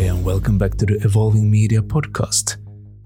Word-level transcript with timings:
Hi, 0.00 0.06
and 0.06 0.24
welcome 0.24 0.56
back 0.56 0.76
to 0.78 0.86
the 0.86 0.94
Evolving 1.04 1.50
Media 1.50 1.82
Podcast, 1.82 2.56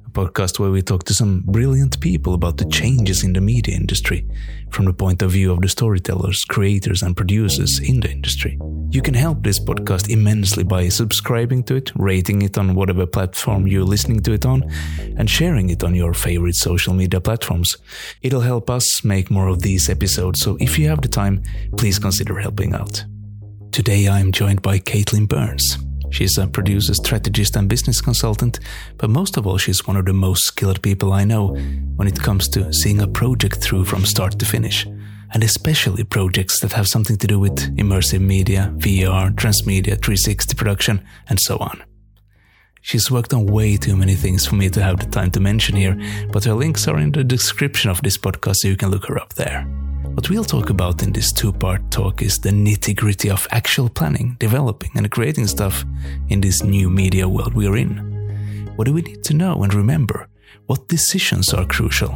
a 0.06 0.10
podcast 0.10 0.60
where 0.60 0.70
we 0.70 0.80
talk 0.80 1.02
to 1.06 1.12
some 1.12 1.42
brilliant 1.44 1.98
people 1.98 2.34
about 2.34 2.56
the 2.56 2.66
changes 2.66 3.24
in 3.24 3.32
the 3.32 3.40
media 3.40 3.74
industry 3.74 4.24
from 4.70 4.84
the 4.84 4.92
point 4.92 5.20
of 5.20 5.32
view 5.32 5.50
of 5.50 5.60
the 5.60 5.68
storytellers, 5.68 6.44
creators, 6.44 7.02
and 7.02 7.16
producers 7.16 7.80
in 7.80 7.98
the 7.98 8.08
industry. 8.08 8.60
You 8.90 9.02
can 9.02 9.14
help 9.14 9.42
this 9.42 9.58
podcast 9.58 10.08
immensely 10.08 10.62
by 10.62 10.88
subscribing 10.88 11.64
to 11.64 11.74
it, 11.74 11.90
rating 11.96 12.42
it 12.42 12.58
on 12.58 12.76
whatever 12.76 13.06
platform 13.06 13.66
you're 13.66 13.82
listening 13.82 14.20
to 14.20 14.32
it 14.32 14.46
on, 14.46 14.62
and 15.18 15.28
sharing 15.28 15.70
it 15.70 15.82
on 15.82 15.96
your 15.96 16.14
favorite 16.14 16.54
social 16.54 16.94
media 16.94 17.20
platforms. 17.20 17.76
It'll 18.22 18.40
help 18.40 18.70
us 18.70 19.02
make 19.02 19.32
more 19.32 19.48
of 19.48 19.62
these 19.62 19.90
episodes, 19.90 20.42
so 20.42 20.56
if 20.60 20.78
you 20.78 20.88
have 20.90 21.00
the 21.00 21.08
time, 21.08 21.42
please 21.76 21.98
consider 21.98 22.38
helping 22.38 22.72
out. 22.72 23.04
Today 23.72 24.06
I 24.06 24.20
am 24.20 24.30
joined 24.30 24.62
by 24.62 24.78
Caitlin 24.78 25.28
Burns. 25.28 25.76
She's 26.14 26.38
a 26.38 26.46
producer, 26.46 26.94
strategist, 26.94 27.56
and 27.56 27.68
business 27.68 28.00
consultant, 28.00 28.60
but 28.98 29.10
most 29.10 29.36
of 29.36 29.48
all, 29.48 29.58
she's 29.58 29.84
one 29.84 29.96
of 29.96 30.06
the 30.06 30.12
most 30.12 30.44
skilled 30.44 30.80
people 30.80 31.12
I 31.12 31.24
know 31.24 31.48
when 31.96 32.06
it 32.06 32.20
comes 32.20 32.46
to 32.50 32.72
seeing 32.72 33.00
a 33.00 33.08
project 33.08 33.56
through 33.56 33.84
from 33.84 34.04
start 34.04 34.38
to 34.38 34.46
finish, 34.46 34.86
and 35.32 35.42
especially 35.42 36.04
projects 36.04 36.60
that 36.60 36.72
have 36.72 36.86
something 36.86 37.16
to 37.16 37.26
do 37.26 37.40
with 37.40 37.76
immersive 37.76 38.20
media, 38.20 38.72
VR, 38.76 39.34
transmedia, 39.34 40.00
360 40.00 40.54
production, 40.54 41.04
and 41.28 41.40
so 41.40 41.56
on. 41.58 41.82
She's 42.80 43.10
worked 43.10 43.34
on 43.34 43.46
way 43.46 43.76
too 43.76 43.96
many 43.96 44.14
things 44.14 44.46
for 44.46 44.54
me 44.54 44.70
to 44.70 44.82
have 44.84 45.00
the 45.00 45.06
time 45.06 45.32
to 45.32 45.40
mention 45.40 45.74
here, 45.74 45.98
but 46.30 46.44
her 46.44 46.54
links 46.54 46.86
are 46.86 46.98
in 47.00 47.10
the 47.10 47.24
description 47.24 47.90
of 47.90 48.00
this 48.02 48.16
podcast 48.16 48.58
so 48.58 48.68
you 48.68 48.76
can 48.76 48.92
look 48.92 49.06
her 49.06 49.18
up 49.18 49.32
there. 49.34 49.66
What 50.14 50.30
we'll 50.30 50.44
talk 50.44 50.70
about 50.70 51.02
in 51.02 51.12
this 51.12 51.32
two 51.32 51.52
part 51.52 51.90
talk 51.90 52.22
is 52.22 52.38
the 52.38 52.50
nitty 52.50 52.94
gritty 52.94 53.30
of 53.30 53.48
actual 53.50 53.88
planning, 53.88 54.36
developing, 54.38 54.92
and 54.94 55.10
creating 55.10 55.48
stuff 55.48 55.84
in 56.28 56.40
this 56.40 56.62
new 56.62 56.88
media 56.88 57.28
world 57.28 57.52
we're 57.52 57.76
in. 57.76 58.72
What 58.76 58.84
do 58.84 58.92
we 58.92 59.02
need 59.02 59.24
to 59.24 59.34
know 59.34 59.64
and 59.64 59.74
remember? 59.74 60.28
What 60.66 60.86
decisions 60.86 61.52
are 61.52 61.66
crucial? 61.66 62.12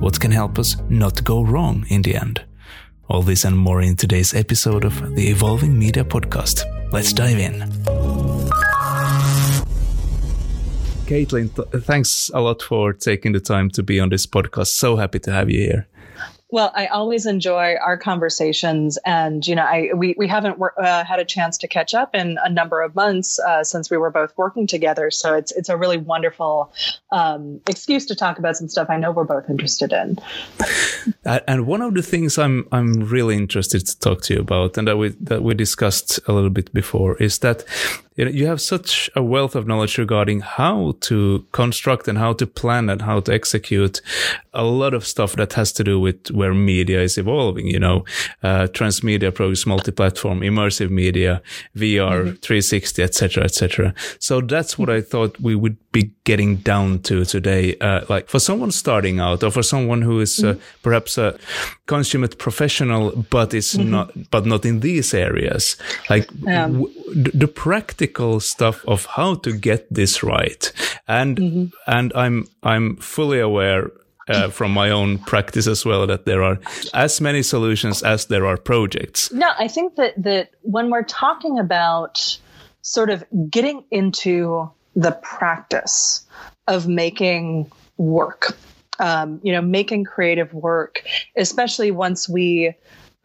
What 0.00 0.18
can 0.18 0.32
help 0.32 0.58
us 0.58 0.76
not 0.88 1.22
go 1.22 1.42
wrong 1.42 1.86
in 1.88 2.02
the 2.02 2.16
end? 2.16 2.44
All 3.08 3.22
this 3.22 3.44
and 3.44 3.56
more 3.56 3.82
in 3.82 3.94
today's 3.94 4.34
episode 4.34 4.84
of 4.84 5.14
the 5.14 5.28
Evolving 5.28 5.78
Media 5.78 6.02
Podcast. 6.02 6.64
Let's 6.92 7.12
dive 7.12 7.38
in. 7.38 7.60
Caitlin, 11.06 11.54
th- 11.54 11.84
thanks 11.84 12.32
a 12.34 12.40
lot 12.40 12.62
for 12.62 12.92
taking 12.92 13.30
the 13.30 13.40
time 13.40 13.70
to 13.70 13.82
be 13.84 14.00
on 14.00 14.08
this 14.08 14.26
podcast. 14.26 14.68
So 14.68 14.96
happy 14.96 15.20
to 15.20 15.32
have 15.32 15.48
you 15.48 15.60
here. 15.60 15.86
Well, 16.50 16.72
I 16.74 16.86
always 16.86 17.26
enjoy 17.26 17.74
our 17.76 17.98
conversations, 17.98 18.98
and 19.04 19.46
you 19.46 19.54
know, 19.54 19.64
I 19.64 19.90
we 19.94 20.14
we 20.16 20.26
haven't 20.26 20.58
uh, 20.78 21.04
had 21.04 21.18
a 21.18 21.24
chance 21.24 21.58
to 21.58 21.68
catch 21.68 21.92
up 21.92 22.14
in 22.14 22.38
a 22.42 22.48
number 22.48 22.80
of 22.80 22.94
months 22.94 23.38
uh, 23.38 23.62
since 23.64 23.90
we 23.90 23.98
were 23.98 24.10
both 24.10 24.32
working 24.38 24.66
together. 24.66 25.10
So 25.10 25.34
it's 25.34 25.52
it's 25.52 25.68
a 25.68 25.76
really 25.76 25.98
wonderful 25.98 26.72
um, 27.12 27.60
excuse 27.68 28.06
to 28.06 28.14
talk 28.14 28.38
about 28.38 28.56
some 28.56 28.68
stuff 28.68 28.88
I 28.88 28.96
know 28.96 29.12
we're 29.12 29.24
both 29.24 29.50
interested 29.50 29.92
in. 29.92 30.18
and 31.24 31.66
one 31.66 31.82
of 31.82 31.92
the 31.92 32.02
things 32.02 32.38
I'm 32.38 32.66
I'm 32.72 33.00
really 33.00 33.36
interested 33.36 33.86
to 33.86 33.98
talk 33.98 34.22
to 34.22 34.34
you 34.34 34.40
about, 34.40 34.78
and 34.78 34.88
that 34.88 34.96
we 34.96 35.10
that 35.20 35.42
we 35.42 35.52
discussed 35.52 36.18
a 36.26 36.32
little 36.32 36.50
bit 36.50 36.72
before, 36.72 37.16
is 37.18 37.40
that 37.40 37.64
you 38.18 38.46
have 38.46 38.60
such 38.60 39.08
a 39.14 39.22
wealth 39.22 39.54
of 39.54 39.66
knowledge 39.66 39.96
regarding 39.96 40.40
how 40.40 40.96
to 41.00 41.46
construct 41.52 42.08
and 42.08 42.18
how 42.18 42.32
to 42.32 42.46
plan 42.46 42.90
and 42.90 43.02
how 43.02 43.20
to 43.20 43.32
execute 43.32 44.00
a 44.52 44.64
lot 44.64 44.92
of 44.92 45.06
stuff 45.06 45.36
that 45.36 45.52
has 45.52 45.70
to 45.72 45.84
do 45.84 46.00
with 46.00 46.30
where 46.38 46.54
media 46.54 47.00
is 47.02 47.18
evolving, 47.18 47.66
you 47.66 47.78
know, 47.78 48.04
uh, 48.42 48.66
transmedia 48.78 49.28
approach, 49.28 49.66
multi-platform, 49.66 50.40
immersive 50.40 50.90
media, 50.90 51.42
VR, 51.76 52.18
mm-hmm. 52.24 52.46
360, 52.46 53.02
etc., 53.02 53.44
etc. 53.44 53.94
So 54.18 54.40
that's 54.40 54.78
what 54.78 54.88
I 54.88 55.00
thought 55.00 55.38
we 55.40 55.54
would 55.54 55.76
be 55.92 56.12
getting 56.24 56.56
down 56.56 57.00
to 57.00 57.24
today. 57.24 57.76
Uh, 57.80 58.04
like 58.08 58.28
for 58.28 58.38
someone 58.38 58.70
starting 58.70 59.20
out 59.20 59.42
or 59.42 59.50
for 59.50 59.62
someone 59.62 60.02
who 60.02 60.20
is 60.20 60.42
uh, 60.42 60.52
mm-hmm. 60.52 60.60
perhaps 60.82 61.18
a 61.18 61.38
consummate 61.86 62.38
professional, 62.38 63.02
but 63.30 63.52
is 63.54 63.74
mm-hmm. 63.74 63.90
not, 63.90 64.30
but 64.30 64.46
not 64.46 64.64
in 64.64 64.80
these 64.80 65.12
areas, 65.14 65.76
like 66.08 66.26
w- 66.42 66.92
the 67.14 67.48
practical 67.48 67.98
practical 67.98 68.40
stuff 68.40 68.84
of 68.86 69.06
how 69.16 69.34
to 69.34 69.52
get 69.52 69.86
this 69.90 70.22
right. 70.22 70.72
And 71.06 71.36
mm-hmm. 71.36 71.64
and 71.86 72.12
I'm 72.14 72.46
I'm 72.62 72.96
fully 72.96 73.40
aware 73.40 73.90
uh, 74.28 74.48
from 74.48 74.72
my 74.72 74.90
own 74.90 75.18
practice 75.18 75.66
as 75.66 75.84
well 75.84 76.06
that 76.06 76.24
there 76.24 76.42
are 76.42 76.58
as 76.94 77.20
many 77.20 77.42
solutions 77.42 78.02
as 78.02 78.26
there 78.26 78.46
are 78.46 78.56
projects. 78.56 79.32
No, 79.32 79.48
I 79.58 79.68
think 79.68 79.96
that 79.96 80.14
that 80.22 80.50
when 80.62 80.90
we're 80.90 81.04
talking 81.04 81.58
about 81.58 82.38
sort 82.82 83.10
of 83.10 83.24
getting 83.50 83.84
into 83.90 84.70
the 84.96 85.12
practice 85.22 86.26
of 86.66 86.86
making 86.86 87.70
work, 87.96 88.56
um, 88.98 89.40
you 89.42 89.52
know, 89.52 89.62
making 89.62 90.04
creative 90.04 90.52
work, 90.54 91.02
especially 91.36 91.90
once 91.90 92.28
we 92.28 92.74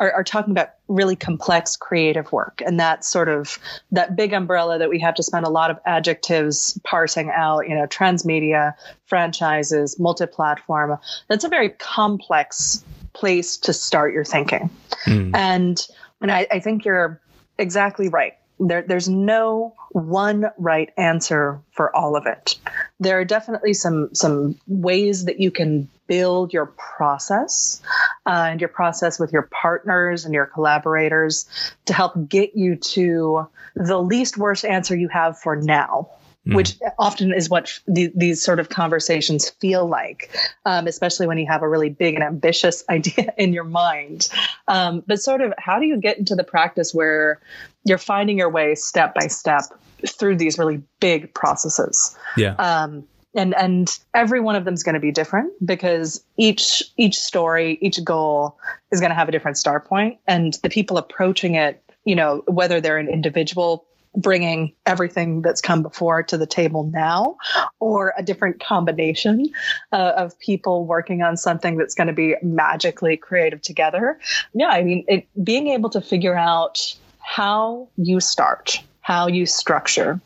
are, 0.03 0.11
are 0.11 0.23
talking 0.23 0.51
about 0.51 0.71
really 0.89 1.15
complex 1.15 1.77
creative 1.77 2.31
work 2.31 2.61
and 2.65 2.79
that 2.79 3.05
sort 3.05 3.29
of 3.29 3.57
that 3.91 4.15
big 4.15 4.33
umbrella 4.33 4.77
that 4.77 4.89
we 4.89 4.99
have 4.99 5.15
to 5.15 5.23
spend 5.23 5.45
a 5.45 5.49
lot 5.49 5.71
of 5.71 5.79
adjectives 5.85 6.79
parsing 6.83 7.31
out 7.33 7.67
you 7.67 7.75
know 7.75 7.87
transmedia 7.87 8.73
franchises 9.05 9.97
multi-platform 9.99 10.97
that's 11.29 11.45
a 11.45 11.49
very 11.49 11.69
complex 11.69 12.83
place 13.13 13.57
to 13.57 13.71
start 13.71 14.13
your 14.13 14.25
thinking 14.25 14.69
mm. 15.05 15.33
and 15.33 15.87
and 16.21 16.31
I, 16.31 16.47
I 16.51 16.59
think 16.59 16.85
you're 16.85 17.21
exactly 17.57 18.09
right 18.09 18.33
there, 18.59 18.81
there's 18.81 19.09
no 19.09 19.73
one 19.91 20.45
right 20.57 20.91
answer 20.97 21.61
for 21.71 21.95
all 21.95 22.15
of 22.15 22.25
it. 22.25 22.57
There 22.99 23.19
are 23.19 23.25
definitely 23.25 23.73
some 23.73 24.13
some 24.13 24.59
ways 24.67 25.25
that 25.25 25.39
you 25.39 25.51
can 25.51 25.89
build 26.07 26.53
your 26.53 26.67
process 26.67 27.81
uh, 28.25 28.47
and 28.49 28.61
your 28.61 28.69
process 28.69 29.19
with 29.19 29.31
your 29.33 29.43
partners 29.43 30.25
and 30.25 30.33
your 30.33 30.45
collaborators 30.45 31.49
to 31.85 31.93
help 31.93 32.29
get 32.29 32.55
you 32.55 32.75
to 32.75 33.47
the 33.75 33.99
least 33.99 34.37
worst 34.37 34.65
answer 34.65 34.95
you 34.95 35.07
have 35.07 35.39
for 35.39 35.55
now 35.55 36.09
Mm. 36.45 36.55
which 36.55 36.75
often 36.99 37.33
is 37.33 37.49
what 37.49 37.79
the, 37.87 38.11
these 38.13 38.43
sort 38.43 38.59
of 38.59 38.67
conversations 38.67 39.49
feel 39.61 39.87
like, 39.87 40.29
um, 40.65 40.87
especially 40.87 41.25
when 41.25 41.37
you 41.37 41.47
have 41.47 41.61
a 41.61 41.69
really 41.69 41.87
big 41.87 42.15
and 42.15 42.23
ambitious 42.23 42.83
idea 42.89 43.33
in 43.37 43.53
your 43.53 43.63
mind. 43.63 44.27
Um, 44.67 45.03
but 45.07 45.21
sort 45.21 45.39
of, 45.39 45.53
how 45.57 45.79
do 45.79 45.85
you 45.85 45.95
get 45.95 46.17
into 46.17 46.35
the 46.35 46.43
practice 46.43 46.93
where 46.93 47.39
you're 47.85 47.97
finding 47.97 48.37
your 48.37 48.49
way 48.49 48.75
step 48.75 49.13
by 49.13 49.27
step 49.27 49.63
through 50.07 50.37
these 50.37 50.57
really 50.57 50.81
big 50.99 51.33
processes? 51.33 52.17
Yeah. 52.37 52.55
Um, 52.55 53.07
and 53.35 53.55
and 53.55 53.99
every 54.13 54.39
one 54.39 54.55
of 54.55 54.65
them 54.65 54.73
is 54.73 54.83
going 54.83 54.93
to 54.93 54.99
be 54.99 55.11
different 55.11 55.51
because 55.65 56.23
each 56.37 56.83
each 56.97 57.19
story 57.19 57.77
each 57.81 58.03
goal 58.03 58.59
is 58.91 58.99
going 58.99 59.09
to 59.09 59.15
have 59.15 59.27
a 59.27 59.31
different 59.31 59.57
start 59.57 59.85
point 59.85 60.19
and 60.27 60.53
the 60.61 60.69
people 60.69 60.97
approaching 60.97 61.55
it 61.55 61.81
you 62.05 62.15
know 62.15 62.43
whether 62.47 62.79
they're 62.79 62.99
an 62.99 63.09
individual 63.09 63.87
bringing 64.15 64.73
everything 64.85 65.41
that's 65.41 65.61
come 65.61 65.81
before 65.81 66.23
to 66.23 66.37
the 66.37 66.45
table 66.45 66.83
now 66.83 67.35
or 67.79 68.13
a 68.17 68.23
different 68.23 68.61
combination 68.63 69.47
uh, 69.91 70.13
of 70.15 70.37
people 70.39 70.85
working 70.85 71.21
on 71.21 71.35
something 71.35 71.77
that's 71.77 71.95
going 71.95 72.07
to 72.07 72.13
be 72.13 72.35
magically 72.43 73.17
creative 73.17 73.61
together. 73.61 74.19
Yeah, 74.53 74.67
I 74.67 74.83
mean, 74.83 75.03
it, 75.07 75.27
being 75.43 75.69
able 75.69 75.89
to 75.91 76.01
figure 76.01 76.35
out 76.35 76.95
how 77.19 77.89
you 77.97 78.19
start, 78.19 78.83
how 79.03 79.27
you 79.27 79.45
structure, 79.45 80.19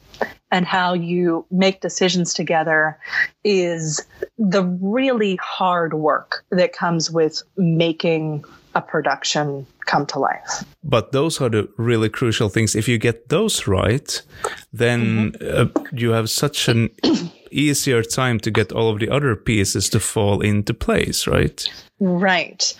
and 0.52 0.66
how 0.66 0.94
you 0.94 1.46
make 1.52 1.82
decisions 1.82 2.34
together 2.34 2.98
is 3.44 4.06
the 4.38 4.64
really 4.82 5.38
hard 5.42 5.94
work 5.94 6.46
that 6.52 6.74
comes 6.74 7.12
with 7.12 7.44
making 7.58 8.46
a 8.76 8.82
production 8.82 9.66
come 9.86 10.06
to 10.06 10.20
life. 10.20 10.64
But 10.84 11.12
those 11.12 11.42
are 11.42 11.50
the 11.50 11.68
really 11.78 12.10
crucial 12.10 12.50
things. 12.50 12.76
If 12.76 12.88
you 12.88 12.98
get 12.98 13.30
those 13.30 13.68
right, 13.68 14.22
then 14.72 15.32
mm-hmm. 15.34 15.80
uh, 15.80 15.84
you 15.92 16.12
have 16.12 16.30
such 16.30 16.68
an 16.68 16.90
easier 17.52 18.04
time 18.04 18.40
to 18.42 18.52
get 18.52 18.72
all 18.72 18.90
of 18.90 19.00
the 19.00 19.10
other 19.10 19.36
pieces 19.36 19.90
to 19.90 20.00
fall 20.00 20.42
into 20.42 20.74
place, 20.74 21.28
right? 21.28 21.68
Right. 22.00 22.74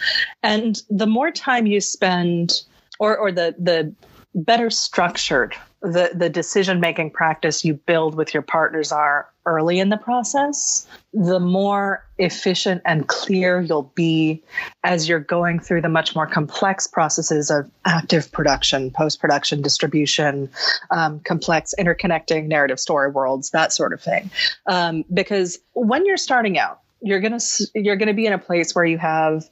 And 0.44 0.82
the 0.90 1.08
more 1.08 1.32
time 1.32 1.66
you 1.66 1.82
spend 1.82 2.62
or 3.00 3.18
or 3.18 3.32
the 3.32 3.56
the 3.58 3.94
better 4.38 4.70
structured 4.70 5.56
the 5.82 6.12
the 6.14 6.30
decision 6.30 6.80
making 6.80 7.12
practice 7.12 7.64
you 7.64 7.76
build 7.76 8.16
with 8.16 8.34
your 8.34 8.42
partners 8.42 8.92
are 8.92 9.30
early 9.46 9.80
in 9.80 9.90
the 9.90 9.98
process, 9.98 10.88
the 11.14 11.40
more 11.40 12.04
efficient 12.18 12.82
and 12.84 13.08
clear 13.08 13.62
you'll 13.62 13.92
be 13.96 14.44
as 14.84 15.08
you're 15.08 15.20
going 15.20 15.60
through 15.60 15.82
the 15.82 15.90
much 15.90 16.16
more 16.16 16.26
complex 16.26 16.88
processes 16.88 17.50
of 17.50 17.70
active 17.86 18.30
production, 18.32 18.92
post 18.92 19.22
production, 19.22 19.62
distribution, 19.62 20.50
um, 20.92 21.20
complex 21.22 21.74
interconnecting 21.80 22.48
narrative 22.48 22.80
story 22.80 23.10
worlds, 23.10 23.52
that 23.52 23.72
sort 23.72 23.94
of 23.94 24.02
thing. 24.02 24.30
Um, 24.66 25.06
because 25.14 25.60
when 25.74 26.06
you're 26.06 26.18
starting 26.18 26.58
out, 26.58 26.82
you're 27.02 27.22
gonna 27.22 27.40
you're 27.76 27.96
gonna 27.96 28.14
be 28.16 28.26
in 28.26 28.34
a 28.34 28.40
place 28.40 28.74
where 28.74 28.86
you 28.86 28.98
have 28.98 29.48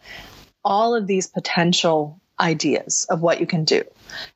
all 0.64 0.96
of 0.96 1.06
these 1.06 1.28
potential 1.28 2.20
ideas 2.40 3.06
of 3.10 3.22
what 3.22 3.40
you 3.40 3.48
can 3.48 3.64
do, 3.64 3.84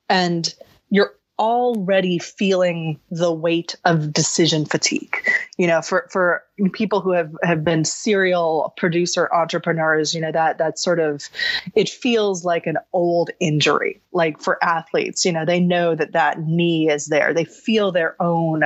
and 0.10 0.54
you're 0.90 1.14
already 1.38 2.20
feeling 2.20 3.00
the 3.10 3.32
weight 3.32 3.76
of 3.86 4.12
decision 4.14 4.66
fatigue. 4.66 5.16
You 5.58 5.68
know, 5.68 5.82
for 5.82 6.08
for 6.12 6.44
people 6.74 7.02
who 7.02 7.12
have 7.12 7.36
have 7.44 7.64
been 7.64 7.86
serial 7.86 8.74
producer 8.78 9.30
entrepreneurs, 9.34 10.14
you 10.14 10.22
know 10.22 10.32
that 10.32 10.58
that 10.58 10.80
sort 10.80 11.00
of 11.00 11.30
it 11.76 11.90
feels 11.90 12.44
like 12.44 12.68
an 12.68 12.78
old 12.94 13.30
injury. 13.40 14.02
Like 14.12 14.42
for 14.42 14.64
athletes, 14.64 15.24
you 15.24 15.32
know, 15.32 15.46
they 15.46 15.60
know 15.60 15.96
that 15.96 16.14
that 16.14 16.42
knee 16.42 16.90
is 16.90 17.08
there. 17.08 17.34
They 17.34 17.46
feel 17.46 17.92
their 17.92 18.22
own 18.22 18.64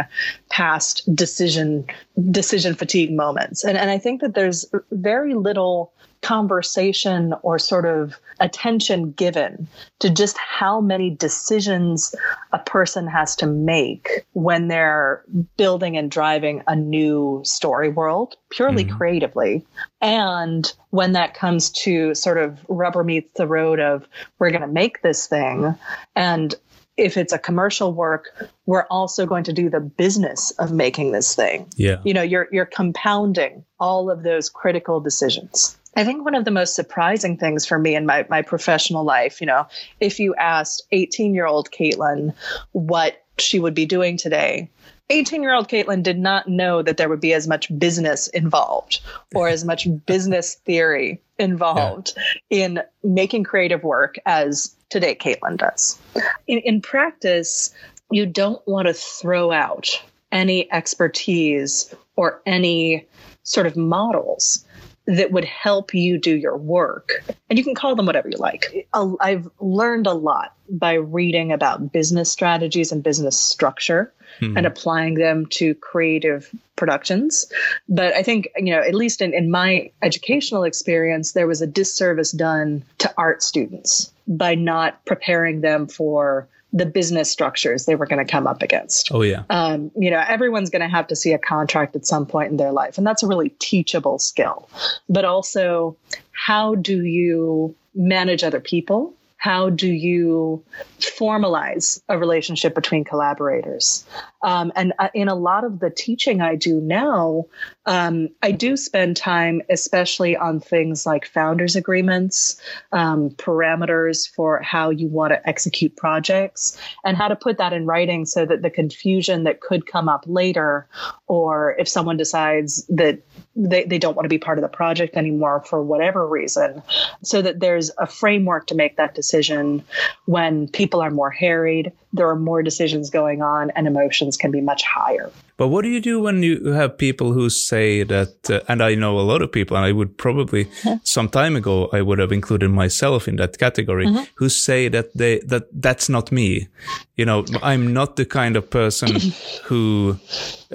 past 0.50 1.04
decision 1.14 1.86
decision 2.32 2.76
fatigue 2.76 3.12
moments, 3.12 3.64
and 3.64 3.78
and 3.78 3.92
I 3.92 3.98
think 3.98 4.22
that 4.22 4.34
there's 4.34 4.66
very 4.92 5.34
little 5.34 5.94
conversation 6.24 7.34
or 7.44 7.60
sort 7.60 7.86
of 7.86 8.16
attention 8.40 9.12
given 9.12 9.68
to 10.00 10.10
just 10.10 10.38
how 10.38 10.82
many 10.82 11.10
decisions 11.10 12.16
a 12.54 12.60
person 12.60 13.06
has 13.06 13.36
to 13.36 13.46
make 13.46 14.26
when 14.32 14.70
they're 14.70 15.24
building 15.58 15.98
and 15.98 16.10
driving 16.10 16.64
a 16.66 16.76
new 16.76 17.42
story 17.44 17.83
world 17.90 18.36
purely 18.50 18.86
mm-hmm. 18.86 18.98
creatively. 18.98 19.66
And 20.02 20.72
when 20.90 21.14
that 21.14 21.34
comes 21.34 21.70
to 21.72 22.14
sort 22.16 22.38
of 22.38 22.60
rubber 22.68 23.04
meets 23.04 23.34
the 23.34 23.48
road 23.48 23.80
of 23.80 24.08
we're 24.40 24.52
going 24.52 24.62
to 24.62 24.68
make 24.68 25.02
this 25.02 25.28
thing 25.28 25.76
and 26.16 26.56
if 26.96 27.18
it's 27.18 27.34
a 27.34 27.40
commercial 27.40 27.94
work, 27.94 28.50
we're 28.66 28.86
also 28.90 29.26
going 29.26 29.44
to 29.46 29.54
do 29.54 29.70
the 29.70 29.80
business 29.80 30.52
of 30.60 30.72
making 30.72 31.12
this 31.12 31.36
thing. 31.36 31.68
Yeah. 31.76 31.98
You 32.04 32.14
know, 32.14 32.22
you're 32.22 32.48
you're 32.52 32.68
compounding 32.68 33.66
all 33.80 34.12
of 34.12 34.24
those 34.24 34.50
critical 34.50 35.00
decisions. 35.00 35.78
I 35.96 36.04
think 36.04 36.26
one 36.26 36.36
of 36.36 36.46
the 36.46 36.52
most 36.52 36.76
surprising 36.76 37.38
things 37.38 37.66
for 37.66 37.78
me 37.78 37.96
in 37.96 38.06
my, 38.06 38.26
my 38.30 38.42
professional 38.42 39.04
life, 39.04 39.42
you 39.42 39.48
know, 39.48 39.68
if 40.00 40.20
you 40.20 40.34
asked 40.36 40.84
18 40.92 41.36
year 41.36 41.46
old 41.46 41.70
Caitlin 41.72 42.34
what 42.72 43.24
she 43.38 43.60
would 43.60 43.74
be 43.74 43.86
doing 43.86 44.18
today, 44.18 44.70
18 45.10 45.44
year 45.44 45.54
old 45.54 45.68
Caitlin 45.68 46.04
did 46.04 46.18
not 46.18 46.48
know 46.48 46.82
that 46.82 46.98
there 46.98 47.10
would 47.10 47.20
be 47.20 47.34
as 47.34 47.48
much 47.48 47.78
business 47.78 48.28
involved 48.28 49.02
or 49.36 49.48
as 49.48 49.66
much 49.66 49.88
business 50.06 50.56
theory 50.56 51.22
involved 51.38 52.14
yeah. 52.50 52.66
in 52.66 52.80
making 53.04 53.44
creative 53.44 53.84
work 53.84 54.16
as 54.26 54.76
today 54.90 55.16
Caitlin 55.16 55.58
does. 55.58 56.00
In, 56.48 56.60
in 56.60 56.82
practice, 56.82 57.74
you 58.12 58.26
don't 58.26 58.66
want 58.68 58.88
to 58.88 58.94
throw 58.94 59.52
out 59.52 59.90
any 60.32 60.72
expertise 60.72 61.94
or 62.16 62.42
any 62.46 63.06
sort 63.44 63.68
of 63.68 63.76
models 63.76 64.66
that 65.06 65.32
would 65.32 65.46
help 65.46 65.94
you 65.94 66.18
do 66.18 66.36
your 66.36 66.58
work. 66.58 67.24
And 67.50 67.60
you 67.60 67.66
can 67.66 67.76
call 67.76 67.96
them 67.96 68.06
whatever 68.06 68.30
you 68.30 68.38
like. 68.38 68.88
I've 68.94 69.50
learned 69.60 70.08
a 70.08 70.14
lot 70.14 70.56
by 70.70 70.94
reading 70.94 71.52
about 71.52 71.92
business 71.92 72.32
strategies 72.32 72.92
and 72.92 73.04
business 73.04 73.40
structure 73.40 74.14
mm-hmm. 74.40 74.56
and 74.56 74.66
applying 74.66 75.16
them 75.16 75.46
to 75.48 75.76
creative 75.76 76.50
productions. 76.78 77.52
But 77.90 78.14
I 78.14 78.24
think, 78.24 78.50
you 78.56 78.74
know, 78.74 78.82
at 78.82 78.96
least 78.96 79.22
in, 79.22 79.34
in 79.34 79.52
my 79.52 79.92
educational 80.02 80.64
experience, 80.64 81.34
there 81.34 81.48
was 81.48 81.62
a 81.62 81.68
disservice 81.68 82.32
done 82.32 82.86
to 83.00 83.14
art 83.18 83.44
students 83.44 84.13
by 84.28 84.56
not 84.56 85.06
preparing 85.06 85.62
them 85.62 85.88
for 85.88 86.48
the 86.74 86.86
business 86.88 87.30
structures 87.30 87.86
they 87.86 87.96
were 87.96 88.08
going 88.08 88.26
to 88.26 88.30
come 88.30 88.48
up 88.48 88.64
against. 88.64 89.12
Oh, 89.12 89.22
yeah. 89.22 89.44
Um, 89.50 89.92
you 89.96 90.10
know, 90.10 90.24
everyone's 90.28 90.72
going 90.72 90.82
to 90.82 90.88
have 90.88 91.08
to 91.08 91.16
see 91.16 91.32
a 91.34 91.38
contract 91.38 91.96
at 91.96 92.06
some 92.06 92.26
point 92.26 92.50
in 92.50 92.58
their 92.58 92.72
life. 92.72 92.98
And 92.98 93.06
that's 93.06 93.22
a 93.22 93.28
really 93.28 93.50
teachable 93.60 94.18
skill. 94.18 94.68
But 95.08 95.24
also, 95.24 95.96
how 96.32 96.74
do 96.74 97.04
you 97.04 97.76
manage 97.94 98.44
other 98.44 98.60
people? 98.60 99.14
how 99.44 99.70
do 99.70 99.92
you 99.92 100.64
formalize 101.02 102.02
a 102.08 102.18
relationship 102.18 102.74
between 102.74 103.04
collaborators? 103.04 104.06
Um, 104.42 104.72
and 104.74 104.94
uh, 105.00 105.10
in 105.14 105.28
a 105.28 105.36
lot 105.36 105.66
of 105.66 105.80
the 105.80 105.90
teaching 105.90 106.40
I 106.40 106.56
do 106.56 106.80
now, 106.80 107.48
um, 107.86 108.30
I 108.42 108.52
do 108.52 108.78
spend 108.78 109.18
time, 109.18 109.62
especially 109.70 110.38
on 110.38 110.60
things 110.60 111.06
like 111.06 111.26
founders 111.26 111.76
agreements, 111.76 112.60
um, 112.92 113.32
parameters 113.32 114.30
for 114.30 114.62
how 114.62 114.90
you 114.90 115.08
want 115.08 115.34
to 115.34 115.50
execute 115.50 115.96
projects, 115.98 116.78
and 117.04 117.18
how 117.18 117.28
to 117.28 117.36
put 117.36 117.58
that 117.58 117.74
in 117.74 117.86
writing 117.86 118.26
so 118.26 118.46
that 118.46 118.62
the 118.62 118.70
confusion 118.70 119.44
that 119.44 119.60
could 119.60 119.86
come 119.86 120.08
up 120.08 120.24
later, 120.28 120.88
or 121.28 121.76
if 121.78 121.88
someone 121.88 122.16
decides 122.16 122.86
that 122.88 123.20
they, 123.56 123.84
they 123.84 124.00
don't 124.00 124.16
want 124.16 124.26
to 124.26 124.30
be 124.30 124.40
part 124.40 124.58
of 124.58 124.62
the 124.62 124.70
project 124.70 125.16
anymore 125.16 125.62
for 125.66 125.84
whatever 125.84 126.26
reason, 126.28 126.82
so 127.22 127.42
that 127.42 127.60
there's 127.60 127.92
a 127.98 128.08
framework 128.08 128.68
to 128.68 128.76
make 128.76 128.96
that 128.98 129.14
decision 129.14 129.84
when 130.26 130.68
people 130.70 131.02
are 131.02 131.12
more 131.12 131.30
harried, 131.30 131.92
there 132.14 132.30
are 132.30 132.36
more 132.36 132.64
decisions 132.64 133.10
going 133.10 133.42
on, 133.42 133.72
and 133.72 133.88
emotions 133.88 134.38
can 134.38 134.52
be 134.52 134.62
much 134.62 134.84
higher. 134.84 135.32
But 135.58 135.68
what 135.68 135.84
do 135.84 135.90
you 135.90 136.00
do 136.00 136.20
when 136.20 136.42
you 136.44 136.72
have 136.72 136.98
people 136.98 137.32
who 137.32 137.50
say 137.50 137.73
that, 137.74 138.50
uh, 138.50 138.60
and 138.68 138.82
I 138.82 138.96
know 138.96 139.20
a 139.20 139.22
lot 139.22 139.42
of 139.42 139.52
people, 139.52 139.78
and 139.78 139.86
I 139.86 139.92
would 139.92 140.18
probably 140.18 140.66
mm-hmm. 140.66 140.96
some 141.04 141.30
time 141.30 141.56
ago 141.56 141.90
I 141.94 142.02
would 142.02 142.20
have 142.20 142.32
included 142.32 142.70
myself 142.70 143.28
in 143.28 143.38
that 143.38 143.58
category, 143.58 144.06
mm-hmm. 144.06 144.24
who 144.36 144.50
say 144.50 144.90
that 144.90 145.16
they 145.16 145.40
that 145.40 145.64
that's 145.74 146.10
not 146.10 146.32
me. 146.32 146.68
You 147.16 147.26
know, 147.26 147.46
I'm 147.62 147.94
not 147.94 148.16
the 148.16 148.26
kind 148.26 148.56
of 148.56 148.70
person 148.70 149.10
who 149.64 150.18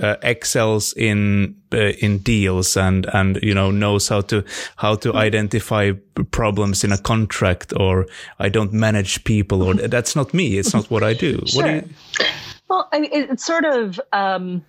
uh, 0.00 0.16
excels 0.22 0.92
in 0.94 1.56
uh, 1.72 1.92
in 2.00 2.18
deals 2.18 2.76
and 2.76 3.06
and 3.12 3.38
you 3.42 3.54
know 3.54 3.70
knows 3.70 4.08
how 4.08 4.22
to 4.22 4.44
how 4.76 4.96
to 4.96 5.08
mm-hmm. 5.08 5.18
identify 5.18 5.92
problems 6.30 6.84
in 6.84 6.92
a 6.92 6.98
contract, 6.98 7.72
or 7.76 8.06
I 8.38 8.48
don't 8.48 8.72
manage 8.72 9.24
people, 9.24 9.62
or 9.62 9.74
that's 9.74 10.16
not 10.16 10.34
me. 10.34 10.58
It's 10.58 10.74
not 10.74 10.90
what 10.90 11.02
I 11.02 11.14
do. 11.14 11.42
Sure. 11.46 11.62
What 11.62 11.70
do 11.70 11.74
you? 11.76 11.94
Well, 12.68 12.88
I 12.92 13.00
mean, 13.00 13.10
it's 13.12 13.46
sort 13.46 13.64
of 13.64 13.98
um, 14.12 14.62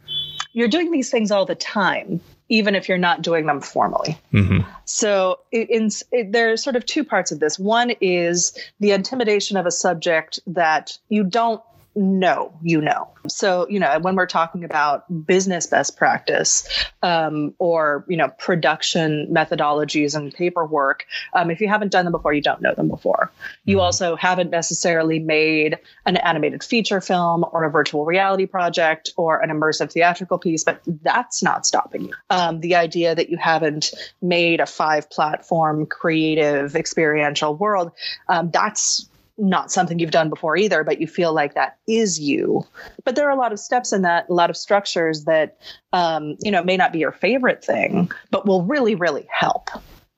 you're 0.51 0.67
doing 0.67 0.91
these 0.91 1.09
things 1.09 1.31
all 1.31 1.45
the 1.45 1.55
time, 1.55 2.21
even 2.49 2.75
if 2.75 2.89
you're 2.89 2.97
not 2.97 3.21
doing 3.21 3.45
them 3.45 3.61
formally. 3.61 4.17
Mm-hmm. 4.33 4.67
So, 4.85 5.39
it, 5.51 5.69
in, 5.69 5.89
it, 6.11 6.31
there's 6.31 6.63
sort 6.63 6.75
of 6.75 6.85
two 6.85 7.03
parts 7.03 7.31
of 7.31 7.39
this. 7.39 7.59
One 7.59 7.91
is 8.01 8.57
the 8.79 8.91
intimidation 8.91 9.57
of 9.57 9.65
a 9.65 9.71
subject 9.71 10.39
that 10.47 10.97
you 11.09 11.23
don't 11.23 11.61
know 11.99 12.53
you 12.63 12.81
know. 12.81 13.09
So, 13.27 13.67
you 13.69 13.79
know, 13.79 13.99
when 13.99 14.15
we're 14.15 14.25
talking 14.25 14.63
about 14.63 15.03
business 15.25 15.67
best 15.67 15.97
practice 15.97 16.67
um, 17.03 17.53
or, 17.59 18.05
you 18.07 18.15
know, 18.15 18.29
production 18.29 19.27
methodologies 19.29 20.15
and 20.15 20.33
paperwork, 20.33 21.05
um, 21.33 21.51
if 21.51 21.59
you 21.59 21.67
haven't 21.67 21.91
done 21.91 22.05
them 22.05 22.13
before, 22.13 22.33
you 22.33 22.41
don't 22.41 22.61
know 22.61 22.73
them 22.73 22.87
before. 22.87 23.29
You 23.65 23.75
mm-hmm. 23.75 23.81
also 23.81 24.15
haven't 24.15 24.49
necessarily 24.49 25.19
made 25.19 25.77
an 26.05 26.15
animated 26.17 26.63
feature 26.63 27.01
film 27.01 27.45
or 27.51 27.65
a 27.65 27.69
virtual 27.69 28.05
reality 28.05 28.45
project 28.45 29.11
or 29.17 29.41
an 29.41 29.49
immersive 29.49 29.91
theatrical 29.91 30.39
piece, 30.39 30.63
but 30.63 30.81
that's 31.03 31.43
not 31.43 31.65
stopping 31.65 32.05
you. 32.05 32.13
Um, 32.29 32.61
the 32.61 32.75
idea 32.75 33.13
that 33.13 33.29
you 33.29 33.37
haven't 33.37 33.93
made 34.21 34.61
a 34.61 34.65
five 34.65 35.09
platform 35.09 35.85
creative 35.85 36.75
experiential 36.75 37.53
world, 37.55 37.91
um, 38.29 38.49
that's 38.51 39.08
not 39.39 39.71
something 39.71 39.99
you've 39.99 40.11
done 40.11 40.29
before 40.29 40.57
either, 40.57 40.83
but 40.83 40.99
you 40.99 41.07
feel 41.07 41.33
like 41.33 41.53
that 41.53 41.77
is 41.87 42.19
you. 42.19 42.65
But 43.03 43.15
there 43.15 43.27
are 43.27 43.31
a 43.31 43.35
lot 43.35 43.51
of 43.51 43.59
steps 43.59 43.93
in 43.93 44.01
that, 44.01 44.29
a 44.29 44.33
lot 44.33 44.49
of 44.49 44.57
structures 44.57 45.25
that, 45.25 45.57
um, 45.93 46.35
you 46.43 46.51
know, 46.51 46.63
may 46.63 46.77
not 46.77 46.91
be 46.91 46.99
your 46.99 47.11
favorite 47.11 47.63
thing, 47.63 48.11
but 48.31 48.45
will 48.45 48.63
really, 48.63 48.95
really 48.95 49.27
help 49.31 49.69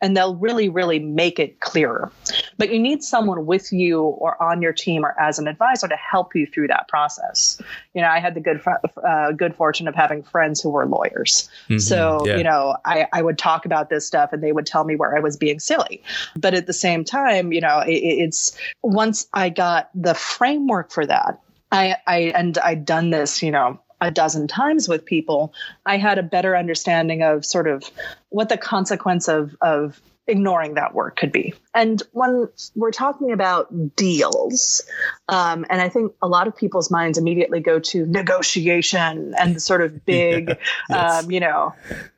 and 0.02 0.18
they'll 0.18 0.36
really, 0.36 0.68
really 0.68 1.00
make 1.00 1.40
it 1.40 1.60
clearer. 1.60 2.12
But 2.58 2.74
you 2.74 2.80
need 2.80 3.04
someone 3.04 3.46
with 3.46 3.72
you 3.72 4.02
or 4.02 4.42
on 4.42 4.62
your 4.62 4.74
team 4.74 5.06
or 5.06 5.20
as 5.20 5.40
an 5.40 5.48
advisor 5.48 5.88
to 5.88 5.96
help 5.96 6.36
you 6.36 6.48
through 6.48 6.68
that 6.68 6.88
process. 6.88 7.62
You 7.94 8.02
know, 8.02 8.08
I 8.08 8.20
had 8.20 8.34
the 8.34 8.42
good 8.42 8.62
uh, 9.08 9.32
good 9.32 9.56
fortune 9.56 9.88
of 9.88 9.96
having 9.96 10.24
friends 10.24 10.62
who 10.62 10.70
were 10.70 10.86
lawyers. 10.86 11.50
Mm-hmm, 11.66 11.78
so, 11.78 12.26
yeah. 12.26 12.38
you 12.38 12.44
know, 12.44 12.76
I, 12.84 13.08
I 13.14 13.22
would 13.22 13.38
talk 13.38 13.66
about 13.66 13.90
this 13.90 14.06
stuff 14.08 14.34
and 14.34 14.44
they 14.44 14.52
would 14.52 14.66
tell 14.66 14.84
me 14.84 14.96
where 14.96 15.16
I 15.16 15.20
was 15.20 15.38
being 15.38 15.60
silly. 15.60 16.02
But 16.36 16.54
at 16.54 16.66
the 16.66 16.74
same 16.74 17.04
time, 17.04 17.54
you 17.54 17.62
know, 17.62 17.80
it, 17.80 17.94
it's 17.94 18.58
once 18.82 19.28
I 19.34 19.50
got 19.50 19.90
the 19.94 20.16
framework 20.16 20.92
for 20.92 21.06
that, 21.06 21.40
I, 21.72 21.96
I 22.06 22.18
and 22.36 22.58
I'd 22.58 22.86
done 22.86 23.12
this, 23.12 23.42
you 23.42 23.52
know, 23.52 23.80
a 24.02 24.12
dozen 24.12 24.48
times 24.48 24.90
with 24.90 25.06
people, 25.06 25.54
I 25.86 25.98
had 25.98 26.18
a 26.18 26.24
better 26.24 26.58
understanding 26.58 27.22
of 27.22 27.46
sort 27.46 27.68
of 27.68 27.90
what 28.30 28.50
the 28.50 28.58
consequence 28.58 29.30
of 29.30 29.56
of 29.62 30.02
ignoring 30.28 30.76
that 30.76 30.94
work 30.94 31.18
could 31.18 31.32
be. 31.32 31.54
And 31.74 32.02
when 32.12 32.48
we're 32.76 32.92
talking 32.92 33.32
about 33.32 33.96
deals, 33.96 34.84
um, 35.28 35.66
and 35.70 35.82
I 35.82 35.90
think 35.90 36.14
a 36.22 36.28
lot 36.28 36.48
of 36.48 36.56
people's 36.56 36.92
minds 36.92 37.18
immediately 37.18 37.60
go 37.60 37.80
to 37.80 38.06
negotiation 38.06 39.34
and 39.38 39.56
the 39.56 39.60
sort 39.60 39.82
of 39.82 40.06
big, 40.06 40.50
yeah, 40.50 40.56
yes. 40.90 41.24
um, 41.24 41.32
you 41.32 41.40
know, 41.40 41.74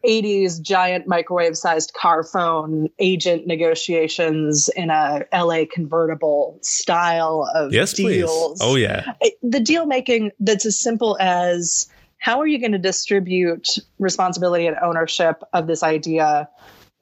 80s 0.06 0.62
giant 0.62 1.08
microwave 1.08 1.58
sized 1.58 1.94
car 1.94 2.24
phone 2.24 2.90
agent 3.00 3.48
negotiations 3.48 4.70
in 4.70 4.90
a 4.90 5.26
LA 5.34 5.64
convertible 5.72 6.60
style 6.62 7.50
of 7.56 7.74
yes, 7.74 7.94
deals. 7.94 8.60
Please. 8.60 8.62
Oh, 8.62 8.76
yeah. 8.76 9.14
The 9.42 9.60
deal 9.60 9.86
making 9.86 10.32
that's 10.40 10.66
as 10.66 10.80
simple 10.80 11.18
as 11.20 11.90
how 12.18 12.40
are 12.40 12.48
you 12.48 12.60
going 12.60 12.72
to 12.72 12.80
distribute 12.80 13.68
responsibility 14.00 14.66
and 14.66 14.78
ownership 14.82 15.44
of 15.52 15.68
this 15.68 15.84
idea 15.84 16.48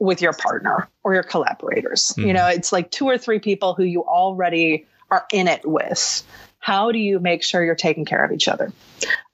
with 0.01 0.19
your 0.19 0.33
partner 0.33 0.89
or 1.03 1.13
your 1.13 1.23
collaborators. 1.23 2.13
Mm. 2.17 2.25
You 2.25 2.33
know, 2.33 2.47
it's 2.47 2.71
like 2.71 2.89
two 2.89 3.05
or 3.07 3.19
three 3.19 3.37
people 3.37 3.75
who 3.75 3.83
you 3.83 4.01
already 4.03 4.87
are 5.11 5.25
in 5.31 5.47
it 5.47 5.61
with. 5.63 6.23
how 6.61 6.91
do 6.91 6.99
you 6.99 7.19
make 7.19 7.43
sure 7.43 7.63
you're 7.63 7.75
taking 7.75 8.05
care 8.05 8.23
of 8.23 8.31
each 8.31 8.47
other? 8.47 8.71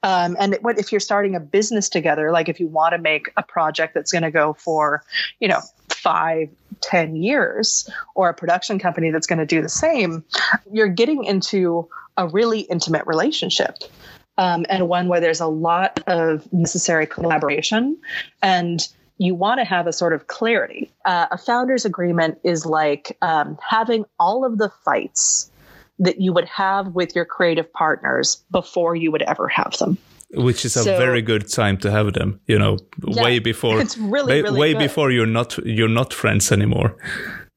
Um, 0.02 0.36
and 0.40 0.58
if 0.64 0.90
you're 0.90 1.00
starting 1.00 1.36
a 1.36 1.40
business 1.40 1.90
together, 1.90 2.32
like 2.32 2.48
if 2.48 2.58
you 2.58 2.66
want 2.66 2.92
to 2.92 2.98
make 2.98 3.30
a 3.36 3.42
project 3.42 3.94
that's 3.94 4.10
going 4.10 4.22
to 4.22 4.30
go 4.30 4.54
for, 4.54 5.04
you 5.38 5.46
know, 5.46 5.60
five, 5.90 6.48
ten 6.80 7.16
years, 7.16 7.88
or 8.14 8.30
a 8.30 8.34
production 8.34 8.78
company 8.78 9.10
that's 9.10 9.26
going 9.26 9.38
to 9.38 9.46
do 9.46 9.60
the 9.60 9.68
same, 9.68 10.24
you're 10.72 10.88
getting 10.88 11.24
into 11.24 11.88
a 12.16 12.26
really 12.26 12.60
intimate 12.60 13.06
relationship. 13.06 13.76
Um, 14.38 14.64
and 14.70 14.88
one 14.88 15.08
where 15.08 15.20
there's 15.20 15.40
a 15.40 15.48
lot 15.48 16.00
of 16.06 16.50
necessary 16.52 17.06
collaboration 17.06 17.98
and 18.40 18.80
you 19.18 19.34
want 19.34 19.58
to 19.58 19.64
have 19.64 19.86
a 19.86 19.92
sort 19.92 20.12
of 20.12 20.26
clarity. 20.28 20.90
Uh, 21.04 21.26
a 21.30 21.38
founder's 21.38 21.84
agreement 21.84 22.38
is 22.44 22.64
like 22.64 23.16
um, 23.20 23.58
having 23.66 24.04
all 24.18 24.44
of 24.44 24.58
the 24.58 24.70
fights 24.84 25.50
that 25.98 26.20
you 26.20 26.32
would 26.32 26.46
have 26.46 26.94
with 26.94 27.14
your 27.14 27.24
creative 27.24 27.72
partners 27.72 28.42
before 28.50 28.94
you 28.94 29.10
would 29.10 29.22
ever 29.22 29.48
have 29.48 29.76
them 29.78 29.98
which 30.34 30.66
is 30.66 30.76
a 30.76 30.82
so, 30.82 30.98
very 30.98 31.22
good 31.22 31.50
time 31.50 31.78
to 31.78 31.90
have 31.90 32.12
them 32.12 32.38
you 32.46 32.58
know 32.58 32.76
yeah, 33.06 33.22
way 33.22 33.38
before 33.38 33.80
it's 33.80 33.96
really, 33.96 34.42
really 34.42 34.60
way 34.60 34.74
before 34.74 35.10
you're 35.10 35.26
not 35.26 35.56
you're 35.64 35.88
not 35.88 36.12
friends 36.12 36.52
anymore 36.52 36.94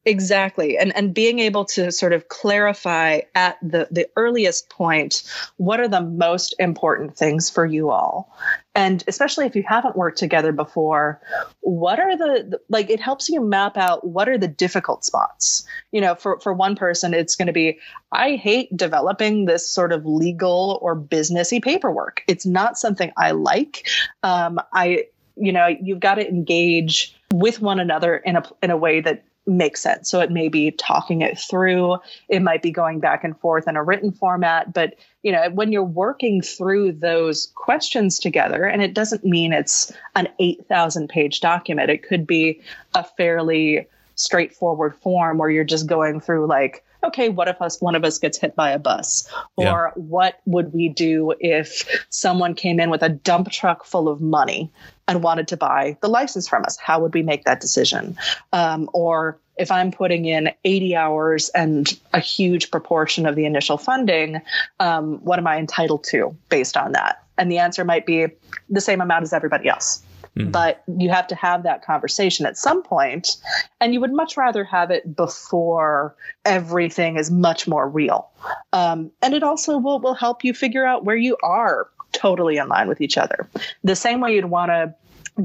Exactly. 0.04 0.78
And 0.78 0.96
and 0.96 1.14
being 1.14 1.40
able 1.40 1.66
to 1.66 1.92
sort 1.92 2.14
of 2.14 2.28
clarify 2.28 3.22
at 3.36 3.58
the 3.62 3.88
the 3.92 4.08
earliest 4.16 4.70
point 4.70 5.22
what 5.58 5.80
are 5.80 5.88
the 5.88 6.02
most 6.02 6.56
important 6.58 7.16
things 7.16 7.52
for 7.52 7.66
you 7.66 7.92
all. 7.92 8.36
And 8.74 9.04
especially 9.08 9.46
if 9.46 9.56
you 9.56 9.64
haven't 9.68 9.98
worked 9.98 10.18
together 10.18 10.52
before, 10.54 11.20
what 11.60 12.00
are 12.00 12.18
the 12.18 12.60
like 12.70 12.90
it 12.90 13.00
helps 13.00 13.28
you 13.28 13.42
map 13.42 13.76
out 13.76 14.08
what 14.08 14.30
are 14.30 14.38
the 14.38 14.48
difficult 14.48 15.04
spots. 15.04 15.66
You 15.92 16.00
know, 16.02 16.16
for 16.16 16.40
for 16.40 16.54
one 16.54 16.76
person 16.76 17.14
it's 17.14 17.36
going 17.36 17.48
to 17.48 17.54
be 17.54 17.80
I 18.12 18.36
hate 18.36 18.76
developing 18.76 19.46
this 19.46 19.68
sort 19.68 19.92
of 19.92 20.06
legal 20.06 20.80
or 20.82 20.96
businessy 20.96 21.62
paperwork. 21.62 22.24
It's 22.28 22.46
not 22.46 22.78
something 22.78 23.12
I 23.18 23.32
like. 23.32 23.88
Um 24.24 24.60
I 24.74 25.06
you 25.36 25.52
know, 25.52 25.68
you've 25.68 26.00
got 26.00 26.16
to 26.16 26.28
engage 26.28 27.16
with 27.34 27.62
one 27.62 27.80
another 27.80 28.18
in 28.18 28.36
a 28.36 28.44
in 28.62 28.72
a 28.72 28.78
way 28.78 29.02
that 29.02 29.24
makes 29.48 29.82
sense. 29.82 30.10
So 30.10 30.20
it 30.20 30.32
may 30.32 30.48
be 30.48 30.72
talking 30.72 31.22
it 31.22 31.38
through, 31.38 31.98
it 32.30 32.42
might 32.42 32.62
be 32.62 32.72
going 32.72 33.00
back 33.00 33.24
and 33.24 33.38
forth 33.40 33.68
in 33.68 33.76
a 33.76 33.84
written 33.84 34.12
format, 34.12 34.74
but 34.74 34.96
you 35.24 35.32
know, 35.32 35.50
when 35.50 35.72
you're 35.72 35.84
working 35.84 36.42
through 36.42 36.94
those 36.94 37.52
questions 37.56 38.20
together, 38.20 38.66
and 38.66 38.82
it 38.82 38.94
doesn't 38.94 39.24
mean 39.24 39.54
it's 39.54 39.92
an 40.16 40.28
8,000 40.40 41.10
page 41.10 41.40
document, 41.40 41.90
it 41.90 42.04
could 42.04 42.26
be 42.26 42.62
a 42.96 43.04
fairly 43.04 43.88
straightforward 44.16 44.96
form 44.96 45.38
where 45.38 45.50
you're 45.50 45.64
just 45.64 45.88
going 45.88 46.20
through 46.20 46.48
like 46.48 46.84
okay, 47.04 47.30
what 47.30 47.48
if 47.48 47.62
us 47.62 47.82
one 47.82 47.96
of 47.96 48.04
us 48.04 48.20
gets 48.20 48.38
hit 48.38 48.56
by 48.56 48.72
a 48.72 48.80
bus? 48.80 49.28
Or 49.56 49.94
yeah. 49.96 50.02
what 50.02 50.40
would 50.46 50.74
we 50.74 50.90
do 50.90 51.34
if 51.40 52.06
someone 52.10 52.54
came 52.54 52.80
in 52.80 52.90
with 52.90 53.04
a 53.04 53.10
dump 53.10 53.50
truck 53.52 53.86
full 53.86 54.08
of 54.08 54.22
money 54.22 54.72
and 55.08 55.24
wanted 55.24 55.48
to 55.50 55.58
buy 55.58 55.98
the 56.02 56.08
license 56.08 56.48
from 56.48 56.64
us? 56.66 56.78
How 56.78 57.00
would 57.00 57.14
we 57.14 57.24
make 57.24 57.46
that 57.46 57.60
decision? 57.60 58.18
Um, 58.54 58.90
or 58.94 59.40
if 59.58 59.72
I'm 59.72 59.92
putting 59.92 60.26
in 60.26 60.52
80 60.64 60.96
hours 60.96 61.50
and 61.50 61.88
a 62.14 62.20
huge 62.20 62.72
proportion 62.72 63.26
of 63.26 63.36
the 63.36 63.46
initial 63.46 63.78
funding, 63.78 64.42
um, 64.80 65.18
what 65.24 65.40
am 65.40 65.48
I 65.48 65.58
entitled 65.58 66.04
to 66.06 66.36
based 66.50 66.78
on 66.78 66.94
that? 66.94 67.24
And 67.38 67.52
the 67.52 67.60
answer 67.60 67.84
might 67.84 68.06
be 68.06 68.28
the 68.70 68.82
same 68.82 69.02
amount 69.02 69.24
as 69.24 69.34
everybody 69.34 69.68
else. 69.68 70.04
Mm. 70.38 70.52
But 70.52 70.84
you 70.88 71.10
have 71.10 71.28
to 71.28 71.36
have 71.36 71.64
that 71.64 71.84
conversation 71.84 72.46
at 72.46 72.58
some 72.58 72.84
point, 72.84 73.38
and 73.82 73.94
you 73.94 74.00
would 74.00 74.14
much 74.14 74.38
rather 74.38 74.64
have 74.64 74.90
it 74.90 75.16
before 75.16 76.16
everything 76.46 77.18
is 77.18 77.30
much 77.30 77.68
more 77.68 77.90
real. 77.90 78.30
Um, 78.72 79.12
and 79.22 79.34
it 79.34 79.44
also 79.44 79.78
will, 79.78 80.00
will 80.00 80.14
help 80.14 80.44
you 80.44 80.54
figure 80.54 80.86
out 80.86 81.04
where 81.04 81.18
you 81.18 81.38
are 81.44 81.90
totally 82.14 82.58
in 82.58 82.70
line 82.70 82.88
with 82.88 83.02
each 83.02 83.18
other. 83.18 83.48
The 83.84 83.96
same 83.96 84.22
way 84.22 84.36
you'd 84.36 84.46
want 84.46 84.70
to 84.70 84.96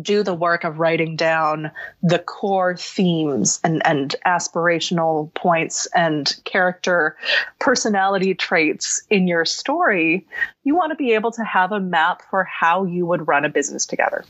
do 0.01 0.23
the 0.23 0.35
work 0.35 0.65
of 0.65 0.79
writing 0.79 1.17
down 1.17 1.71
the 2.03 2.19
core 2.19 2.77
themes 2.77 3.61
and, 3.63 3.87
and 3.87 4.17
aspirational 4.27 5.33
points 5.35 5.87
and 5.95 6.37
character 6.45 7.17
personality 7.61 8.35
traits 8.35 9.03
in 9.11 9.27
your 9.27 9.45
story, 9.45 10.27
you 10.65 10.75
want 10.75 10.91
to 10.91 10.97
be 10.97 11.13
able 11.13 11.31
to 11.33 11.45
have 11.45 11.73
a 11.73 11.81
map 11.81 12.23
for 12.31 12.45
how 12.45 12.85
you 12.85 13.07
would 13.07 13.27
run 13.29 13.45
a 13.45 13.49
business 13.49 13.87
together. 13.87 14.25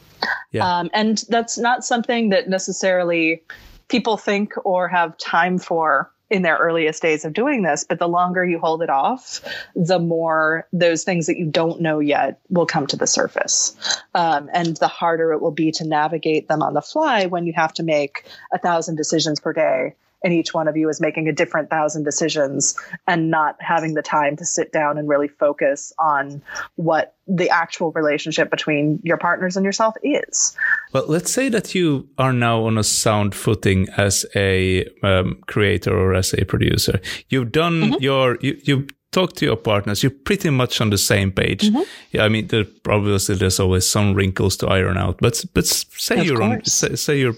Yeah. 0.53 0.79
Um, 0.79 0.91
and 0.93 1.25
that's 1.29 1.59
not 1.59 1.85
something 1.85 2.29
that 2.31 2.49
necessarily 2.49 3.43
people 3.89 4.17
think 4.17 4.53
or 4.65 4.89
have 4.89 5.17
time 5.19 5.59
for 5.59 6.11
in 6.29 6.43
their 6.43 6.57
earliest 6.57 7.03
days 7.03 7.25
of 7.25 7.33
doing 7.33 7.63
this, 7.63 7.85
but 7.85 7.99
the 7.99 8.09
longer 8.09 8.45
you 8.45 8.59
hold 8.59 8.83
it 8.83 8.91
off, 8.91 9.41
the 9.75 9.99
more 9.99 10.67
those 10.73 11.05
things 11.05 11.27
that 11.27 11.39
you 11.39 11.47
don't 11.47 11.81
know 11.81 12.01
yet 12.01 12.41
will 12.49 12.67
come 12.67 12.87
to 12.87 12.97
the 12.97 13.07
surface. 13.07 13.77
Um, 14.15 14.51
and 14.53 14.77
the 14.77 14.89
harder 14.89 15.33
it 15.33 15.41
will 15.41 15.53
be 15.53 15.71
to 15.73 15.87
navigate 15.87 16.49
them 16.49 16.63
on 16.63 16.75
the 16.75 16.83
fly 16.83 17.27
when 17.27 17.47
you 17.47 17.53
have 17.55 17.73
to 17.75 17.83
make 17.83 18.25
a 18.53 18.59
thousand 18.59 18.97
decisions 18.97 19.39
per 19.39 19.53
day 19.53 19.95
and 20.23 20.33
each 20.33 20.55
one 20.55 20.69
of 20.69 20.77
you 20.77 20.89
is 20.89 21.01
making 21.01 21.29
a 21.29 21.33
different 21.33 21.71
thousand 21.71 22.05
decisions 22.05 22.77
and 23.07 23.31
not 23.31 23.57
having 23.61 23.95
the 23.95 24.03
time 24.03 24.37
to 24.37 24.45
sit 24.45 24.73
down 24.73 24.99
and 24.99 25.09
really 25.09 25.29
focus 25.29 25.93
on 25.99 26.43
what 26.77 27.15
the 27.27 27.51
actual 27.51 27.93
relationship 27.93 28.51
between 28.51 29.01
your 29.03 29.17
partners 29.17 29.57
and 29.57 29.65
yourself 29.65 29.95
is. 30.03 30.57
Well, 30.93 31.07
let's 31.09 31.33
say 31.33 31.49
that 31.49 31.75
you 31.75 32.09
are 32.19 32.33
now 32.33 32.65
on 32.65 32.79
a 32.79 32.85
sound 32.85 33.35
footing 33.35 33.89
as 33.97 34.25
a 34.35 34.89
um, 35.03 35.41
creator 35.47 35.97
or 35.97 36.15
as 36.15 36.33
a 36.35 36.45
producer. 36.45 37.01
You've 37.29 37.53
done 37.53 37.81
mm-hmm. 37.81 38.03
your 38.03 38.39
you, 38.41 38.59
you 38.65 38.87
talk 39.17 39.33
to 39.33 39.47
your 39.47 39.57
partners, 39.57 40.03
you're 40.03 40.19
pretty 40.25 40.51
much 40.51 40.81
on 40.81 40.91
the 40.91 40.99
same 40.99 41.33
page. 41.33 41.63
Mm-hmm. 41.63 41.83
Yeah, 42.13 42.27
I 42.27 42.29
mean, 42.29 42.49
there, 42.49 42.67
obviously 42.89 43.35
there's 43.37 43.61
always 43.61 43.87
some 43.87 44.15
wrinkles 44.15 44.57
to 44.59 44.67
iron 44.69 44.99
out, 44.99 45.17
but 45.21 45.45
but 45.55 45.67
say 45.67 46.21
of 46.21 46.27
you're 46.27 46.39
course. 46.39 46.53
on, 46.53 46.65
say, 46.65 46.97
say, 46.97 47.19
you're 47.19 47.37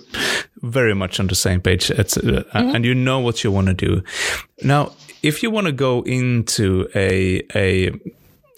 very 0.62 0.94
much 0.94 1.20
on 1.20 1.28
the 1.28 1.34
same 1.34 1.60
page, 1.60 1.90
uh, 1.90 1.94
mm-hmm. 1.94 2.74
and 2.74 2.84
you 2.84 2.94
know 2.94 3.20
what 3.20 3.44
you 3.44 3.52
want 3.52 3.68
to 3.68 3.74
do. 3.74 4.02
Now, 4.62 4.90
if 5.22 5.42
you 5.42 5.52
want 5.52 5.66
to 5.66 5.72
go 5.72 6.02
into 6.02 6.88
a 6.94 7.42
a 7.54 7.92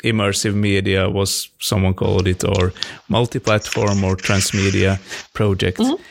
immersive 0.02 0.54
media, 0.54 1.10
was 1.10 1.50
someone 1.58 1.94
called 1.94 2.26
it, 2.26 2.44
or 2.44 2.72
multi-platform 3.08 4.04
or 4.04 4.16
transmedia 4.16 4.98
project. 5.32 5.78
Mm-hmm 5.78 6.02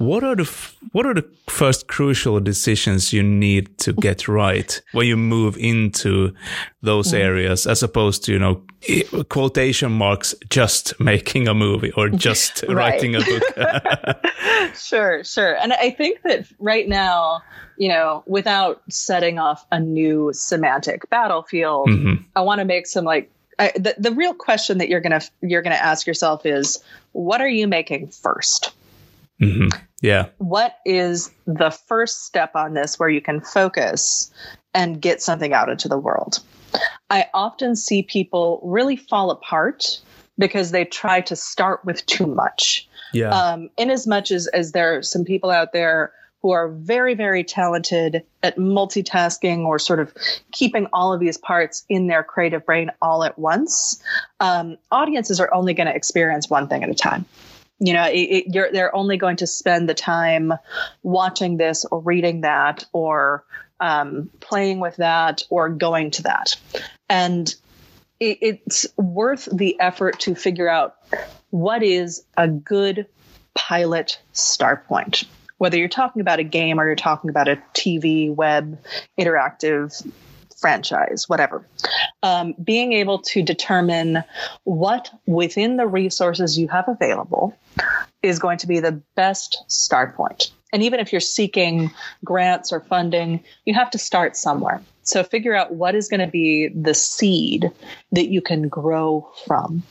what 0.00 0.24
are 0.24 0.34
the 0.34 0.50
what 0.92 1.04
are 1.04 1.12
the 1.12 1.28
first 1.46 1.86
crucial 1.86 2.40
decisions 2.40 3.12
you 3.12 3.22
need 3.22 3.76
to 3.76 3.92
get 3.92 4.28
right 4.28 4.80
when 4.92 5.06
you 5.06 5.14
move 5.14 5.58
into 5.58 6.32
those 6.80 7.12
mm. 7.12 7.18
areas, 7.18 7.66
as 7.66 7.82
opposed 7.82 8.24
to 8.24 8.32
you 8.32 8.38
know 8.38 8.62
quotation 9.28 9.92
marks 9.92 10.34
just 10.48 10.98
making 11.12 11.48
a 11.48 11.52
movie 11.52 11.92
or 11.98 12.08
just 12.28 12.64
writing 12.66 13.14
a 13.14 13.20
book? 13.20 14.24
sure, 14.74 15.22
sure, 15.22 15.54
and 15.58 15.74
I 15.74 15.90
think 15.90 16.22
that 16.22 16.46
right 16.58 16.88
now, 16.88 17.42
you 17.76 17.90
know, 17.90 18.22
without 18.26 18.80
setting 18.88 19.38
off 19.38 19.66
a 19.70 19.78
new 19.78 20.30
semantic 20.32 21.10
battlefield, 21.10 21.90
mm-hmm. 21.90 22.22
I 22.34 22.40
want 22.40 22.60
to 22.60 22.64
make 22.64 22.86
some 22.86 23.04
like 23.04 23.30
I, 23.58 23.70
the 23.74 23.94
the 23.98 24.12
real 24.12 24.32
question 24.32 24.78
that 24.78 24.88
you're 24.88 25.00
gonna 25.00 25.20
you're 25.42 25.60
gonna 25.60 25.74
ask 25.74 26.06
yourself 26.06 26.46
is, 26.46 26.82
what 27.12 27.42
are 27.42 27.48
you 27.48 27.68
making 27.68 28.08
1st 28.08 28.70
mm-hmm. 29.40 29.68
Yeah. 30.00 30.26
What 30.38 30.76
is 30.84 31.30
the 31.46 31.70
first 31.70 32.24
step 32.24 32.56
on 32.56 32.74
this 32.74 32.98
where 32.98 33.08
you 33.08 33.20
can 33.20 33.40
focus 33.40 34.30
and 34.74 35.00
get 35.00 35.20
something 35.20 35.52
out 35.52 35.68
into 35.68 35.88
the 35.88 35.98
world? 35.98 36.40
I 37.10 37.26
often 37.34 37.76
see 37.76 38.02
people 38.02 38.60
really 38.64 38.96
fall 38.96 39.30
apart 39.30 40.00
because 40.38 40.70
they 40.70 40.84
try 40.84 41.20
to 41.22 41.36
start 41.36 41.84
with 41.84 42.06
too 42.06 42.26
much. 42.26 42.88
Yeah. 43.12 43.30
Um, 43.30 43.68
in 43.76 43.90
as 43.90 44.06
much 44.06 44.30
as, 44.30 44.46
as 44.48 44.72
there 44.72 44.98
are 44.98 45.02
some 45.02 45.24
people 45.24 45.50
out 45.50 45.72
there 45.72 46.12
who 46.40 46.52
are 46.52 46.68
very, 46.68 47.12
very 47.12 47.44
talented 47.44 48.24
at 48.42 48.56
multitasking 48.56 49.66
or 49.66 49.78
sort 49.78 50.00
of 50.00 50.14
keeping 50.52 50.86
all 50.94 51.12
of 51.12 51.20
these 51.20 51.36
parts 51.36 51.84
in 51.90 52.06
their 52.06 52.22
creative 52.22 52.64
brain 52.64 52.90
all 53.02 53.24
at 53.24 53.38
once, 53.38 54.02
um, 54.38 54.78
audiences 54.90 55.38
are 55.38 55.52
only 55.52 55.74
going 55.74 55.88
to 55.88 55.94
experience 55.94 56.48
one 56.48 56.66
thing 56.66 56.82
at 56.82 56.88
a 56.88 56.94
time 56.94 57.26
you 57.80 57.92
know 57.92 58.04
it, 58.04 58.44
it, 58.54 58.72
they're 58.72 58.94
only 58.94 59.16
going 59.16 59.36
to 59.36 59.46
spend 59.46 59.88
the 59.88 59.94
time 59.94 60.52
watching 61.02 61.56
this 61.56 61.84
or 61.84 62.00
reading 62.00 62.42
that 62.42 62.84
or 62.92 63.44
um, 63.80 64.30
playing 64.40 64.78
with 64.78 64.96
that 64.96 65.42
or 65.48 65.68
going 65.70 66.10
to 66.12 66.22
that. 66.24 66.56
And 67.08 67.52
it, 68.20 68.38
it's 68.42 68.86
worth 68.96 69.48
the 69.50 69.80
effort 69.80 70.20
to 70.20 70.34
figure 70.34 70.68
out 70.68 70.96
what 71.48 71.82
is 71.82 72.24
a 72.36 72.46
good 72.46 73.06
pilot 73.54 74.20
start 74.32 74.86
point. 74.86 75.24
Whether 75.58 75.78
you're 75.78 75.88
talking 75.88 76.20
about 76.20 76.38
a 76.38 76.44
game 76.44 76.78
or 76.78 76.86
you're 76.86 76.96
talking 76.96 77.28
about 77.28 77.48
a 77.48 77.60
tv 77.74 78.34
web 78.34 78.78
interactive 79.18 80.06
franchise, 80.60 81.28
whatever. 81.28 81.66
Um, 82.22 82.54
being 82.62 82.92
able 82.92 83.20
to 83.20 83.42
determine 83.42 84.22
what 84.64 85.10
within 85.26 85.76
the 85.76 85.86
resources 85.86 86.58
you 86.58 86.68
have 86.68 86.88
available 86.88 87.56
is 88.22 88.38
going 88.38 88.58
to 88.58 88.66
be 88.66 88.80
the 88.80 89.00
best 89.14 89.64
start 89.68 90.14
point. 90.14 90.50
And 90.72 90.82
even 90.82 91.00
if 91.00 91.12
you're 91.12 91.20
seeking 91.20 91.90
grants 92.24 92.72
or 92.72 92.80
funding, 92.80 93.42
you 93.64 93.74
have 93.74 93.90
to 93.90 93.98
start 93.98 94.36
somewhere. 94.36 94.82
So 95.02 95.24
figure 95.24 95.54
out 95.54 95.72
what 95.72 95.94
is 95.94 96.08
going 96.08 96.20
to 96.20 96.28
be 96.28 96.68
the 96.68 96.94
seed 96.94 97.70
that 98.12 98.28
you 98.28 98.40
can 98.40 98.68
grow 98.68 99.28
from 99.46 99.82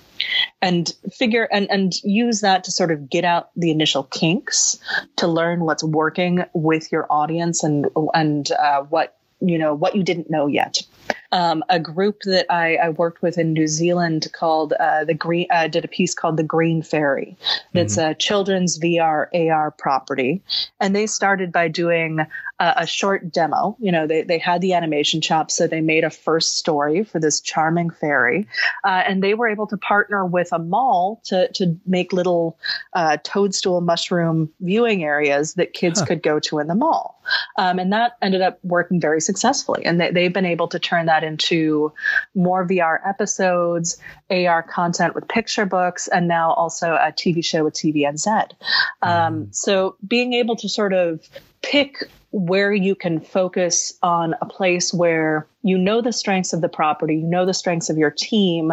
and 0.62 0.94
figure 1.12 1.48
and, 1.52 1.70
and 1.70 1.94
use 2.04 2.42
that 2.42 2.66
to 2.66 2.72
sort 2.72 2.92
of 2.92 3.10
get 3.10 3.26
out 3.26 3.50
the 3.56 3.72
initial 3.72 4.04
kinks 4.04 4.80
to 5.18 5.28
learn 5.28 5.62
what's 5.62 5.84
working 5.84 6.44
with 6.54 6.92
your 6.92 7.08
audience 7.10 7.64
and 7.64 7.88
and 8.14 8.52
uh, 8.52 8.82
what 8.84 9.19
you 9.42 9.58
know 9.58 9.74
what 9.74 9.96
you 9.96 10.04
didn't 10.04 10.30
know 10.30 10.48
yet 10.48 10.82
um, 11.32 11.64
a 11.70 11.80
group 11.80 12.22
that 12.24 12.52
I, 12.52 12.76
I, 12.78 12.90
worked 12.90 13.22
with 13.22 13.38
in 13.38 13.54
New 13.54 13.68
Zealand 13.68 14.28
called 14.34 14.74
uh, 14.74 15.06
the 15.06 15.14
Green 15.14 15.46
uh, 15.52 15.68
did 15.68 15.86
a 15.86 15.88
piece 15.88 16.16
called 16.16 16.38
the 16.38 16.44
Green 16.44 16.82
Fairy. 16.82 17.38
That's 17.74 17.98
mm-hmm. 17.98 18.12
a 18.12 18.16
children's 18.16 18.80
VR 18.80 19.28
AR 19.34 19.72
property, 19.72 20.42
and 20.80 20.96
they 20.96 21.06
started 21.06 21.52
by 21.52 21.68
doing 21.68 22.20
a, 22.60 22.74
a 22.78 22.88
short 22.88 23.32
demo. 23.32 23.78
You 23.80 23.92
know, 23.92 24.08
they 24.08 24.24
they 24.24 24.40
had 24.40 24.62
the 24.62 24.74
animation 24.74 25.22
chops, 25.22 25.56
so 25.56 25.68
they 25.68 25.82
made 25.82 26.04
a 26.04 26.10
first 26.10 26.58
story 26.58 27.04
for 27.04 27.20
this 27.20 27.42
charming 27.42 27.92
fairy, 27.92 28.48
uh, 28.84 29.04
and 29.08 29.24
they 29.24 29.36
were 29.36 29.48
able 29.48 29.68
to 29.68 29.78
partner 29.78 30.26
with 30.26 30.52
a 30.52 30.60
mall 30.60 31.22
to 31.26 31.52
to 31.54 31.80
make 31.86 32.12
little 32.12 32.58
uh, 32.94 33.18
toadstool 33.24 33.82
mushroom 33.82 34.50
viewing 34.62 35.04
areas 35.04 35.54
that 35.54 35.74
kids 35.74 36.00
huh. 36.00 36.08
could 36.08 36.24
go 36.24 36.40
to 36.40 36.58
in 36.58 36.68
the 36.68 36.76
mall, 36.76 37.22
um, 37.58 37.78
and 37.78 37.94
that 37.94 38.18
ended 38.24 38.42
up 38.42 38.60
working 38.64 39.00
very 39.00 39.22
successfully. 39.22 39.86
And 39.86 40.02
they, 40.02 40.12
they've 40.12 40.34
been 40.34 40.46
able 40.46 40.68
to 40.70 40.80
turn 40.80 41.06
that 41.06 41.19
into 41.24 41.94
more 42.36 42.68
VR 42.68 43.00
episodes, 43.08 43.98
AR 44.30 44.64
content 44.64 45.16
with 45.16 45.28
picture 45.28 45.66
books, 45.66 46.08
and 46.08 46.28
now 46.28 46.52
also 46.52 46.94
a 46.94 47.12
TV 47.12 47.44
show 47.44 47.64
with 47.64 47.74
TVNZ. 47.74 48.52
Um, 49.02 49.46
mm. 49.46 49.56
so 49.56 49.96
being 50.06 50.34
able 50.34 50.56
to 50.58 50.70
sort 50.70 50.94
of 50.94 51.28
pick 51.62 52.04
where 52.32 52.72
you 52.72 52.94
can 52.96 53.20
focus 53.20 53.98
on 54.04 54.36
a 54.42 54.46
place 54.46 54.94
where 54.94 55.48
you 55.64 55.78
know 55.78 56.02
the 56.02 56.14
strengths 56.14 56.54
of 56.54 56.62
the 56.62 56.70
property, 56.70 57.16
you 57.16 57.24
know 57.24 57.46
the 57.46 57.54
strengths 57.54 57.90
of 57.90 57.98
your 57.98 58.12
team, 58.12 58.72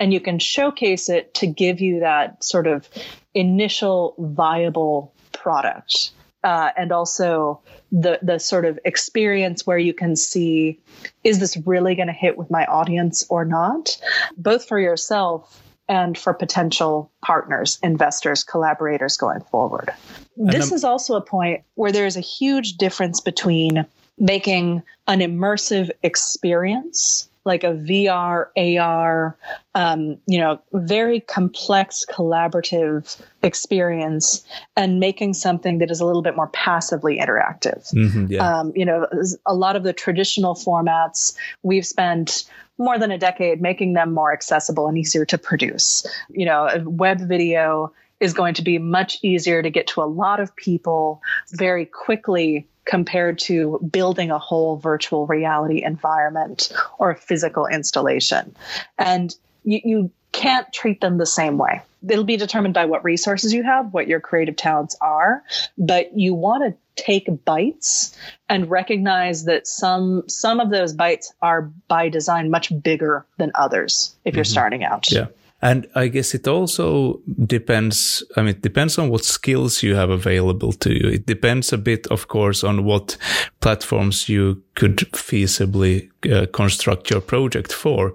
and 0.00 0.12
you 0.12 0.20
can 0.20 0.38
showcase 0.38 1.08
it 1.08 1.34
to 1.34 1.46
give 1.46 1.80
you 1.80 2.00
that 2.00 2.42
sort 2.42 2.66
of 2.66 2.88
initial 3.34 4.14
viable 4.18 5.12
product 5.32 6.12
uh, 6.44 6.70
and 6.76 6.92
also 6.92 7.60
the 7.90 8.18
the 8.22 8.38
sort 8.38 8.64
of 8.64 8.78
experience 8.84 9.66
where 9.66 9.78
you 9.78 9.94
can 9.94 10.14
see 10.14 10.78
is 11.24 11.38
this 11.40 11.56
really 11.66 11.94
going 11.94 12.06
to 12.06 12.12
hit 12.12 12.36
with 12.36 12.50
my 12.50 12.64
audience 12.66 13.24
or 13.28 13.44
not? 13.44 13.96
Both 14.36 14.68
for 14.68 14.78
yourself 14.78 15.62
and 15.88 16.16
for 16.16 16.32
potential 16.32 17.10
partners 17.22 17.78
investors 17.82 18.44
collaborators 18.44 19.16
going 19.16 19.40
forward. 19.40 19.92
This 20.36 20.72
is 20.72 20.84
also 20.84 21.14
a 21.14 21.20
point 21.20 21.62
where 21.74 21.92
there's 21.92 22.16
a 22.16 22.20
huge 22.20 22.74
difference 22.74 23.20
between 23.20 23.84
making 24.18 24.82
an 25.06 25.20
immersive 25.20 25.90
experience 26.02 27.28
like 27.44 27.62
a 27.62 27.72
VR, 27.72 28.46
AR, 28.56 29.36
um, 29.74 30.18
you 30.26 30.38
know, 30.38 30.60
very 30.72 31.20
complex 31.20 32.04
collaborative 32.10 33.20
experience 33.42 34.44
and 34.76 34.98
making 34.98 35.34
something 35.34 35.78
that 35.78 35.90
is 35.90 36.00
a 36.00 36.06
little 36.06 36.22
bit 36.22 36.36
more 36.36 36.48
passively 36.48 37.18
interactive. 37.18 37.92
Mm-hmm, 37.92 38.26
yeah. 38.32 38.60
um, 38.60 38.72
you 38.74 38.84
know, 38.84 39.06
a 39.46 39.54
lot 39.54 39.76
of 39.76 39.82
the 39.82 39.92
traditional 39.92 40.54
formats 40.54 41.36
we've 41.62 41.86
spent 41.86 42.44
more 42.78 42.98
than 42.98 43.10
a 43.10 43.18
decade 43.18 43.60
making 43.60 43.92
them 43.92 44.12
more 44.12 44.32
accessible 44.32 44.88
and 44.88 44.98
easier 44.98 45.24
to 45.26 45.38
produce. 45.38 46.06
You 46.30 46.46
know, 46.46 46.82
web 46.84 47.20
video 47.20 47.92
is 48.20 48.32
going 48.32 48.54
to 48.54 48.62
be 48.62 48.78
much 48.78 49.18
easier 49.22 49.62
to 49.62 49.70
get 49.70 49.86
to 49.88 50.02
a 50.02 50.04
lot 50.06 50.40
of 50.40 50.56
people 50.56 51.20
very 51.52 51.84
quickly 51.84 52.66
compared 52.84 53.38
to 53.38 53.78
building 53.90 54.30
a 54.30 54.38
whole 54.38 54.76
virtual 54.76 55.26
reality 55.26 55.82
environment 55.82 56.72
or 56.98 57.10
a 57.10 57.16
physical 57.16 57.66
installation. 57.66 58.54
And 58.98 59.34
you, 59.64 59.80
you 59.84 60.10
can't 60.32 60.70
treat 60.72 61.00
them 61.00 61.16
the 61.16 61.26
same 61.26 61.58
way. 61.58 61.82
It'll 62.06 62.24
be 62.24 62.36
determined 62.36 62.74
by 62.74 62.84
what 62.84 63.04
resources 63.04 63.54
you 63.54 63.62
have, 63.62 63.94
what 63.94 64.08
your 64.08 64.20
creative 64.20 64.56
talents 64.56 64.96
are, 65.00 65.42
but 65.78 66.18
you 66.18 66.34
want 66.34 66.64
to 66.64 67.02
take 67.02 67.28
bites 67.44 68.16
and 68.48 68.70
recognize 68.70 69.44
that 69.44 69.66
some 69.66 70.28
some 70.28 70.60
of 70.60 70.70
those 70.70 70.92
bites 70.92 71.32
are 71.40 71.62
by 71.88 72.08
design 72.08 72.50
much 72.50 72.72
bigger 72.82 73.24
than 73.38 73.52
others 73.54 74.14
if 74.24 74.34
you're 74.34 74.44
mm-hmm. 74.44 74.50
starting 74.50 74.84
out. 74.84 75.10
Yeah. 75.10 75.26
And 75.64 75.86
I 75.94 76.08
guess 76.08 76.34
it 76.34 76.46
also 76.46 77.22
depends. 77.46 78.22
I 78.36 78.42
mean, 78.42 78.50
it 78.50 78.60
depends 78.60 78.98
on 78.98 79.08
what 79.08 79.24
skills 79.24 79.82
you 79.82 79.94
have 79.94 80.10
available 80.10 80.72
to 80.74 80.92
you. 80.92 81.08
It 81.08 81.24
depends 81.24 81.72
a 81.72 81.78
bit, 81.78 82.06
of 82.08 82.28
course, 82.28 82.62
on 82.62 82.84
what 82.84 83.16
platforms 83.60 84.28
you 84.28 84.62
could 84.74 84.98
feasibly 85.14 86.10
uh, 86.30 86.46
construct 86.52 87.08
your 87.08 87.22
project 87.22 87.72
for 87.72 88.12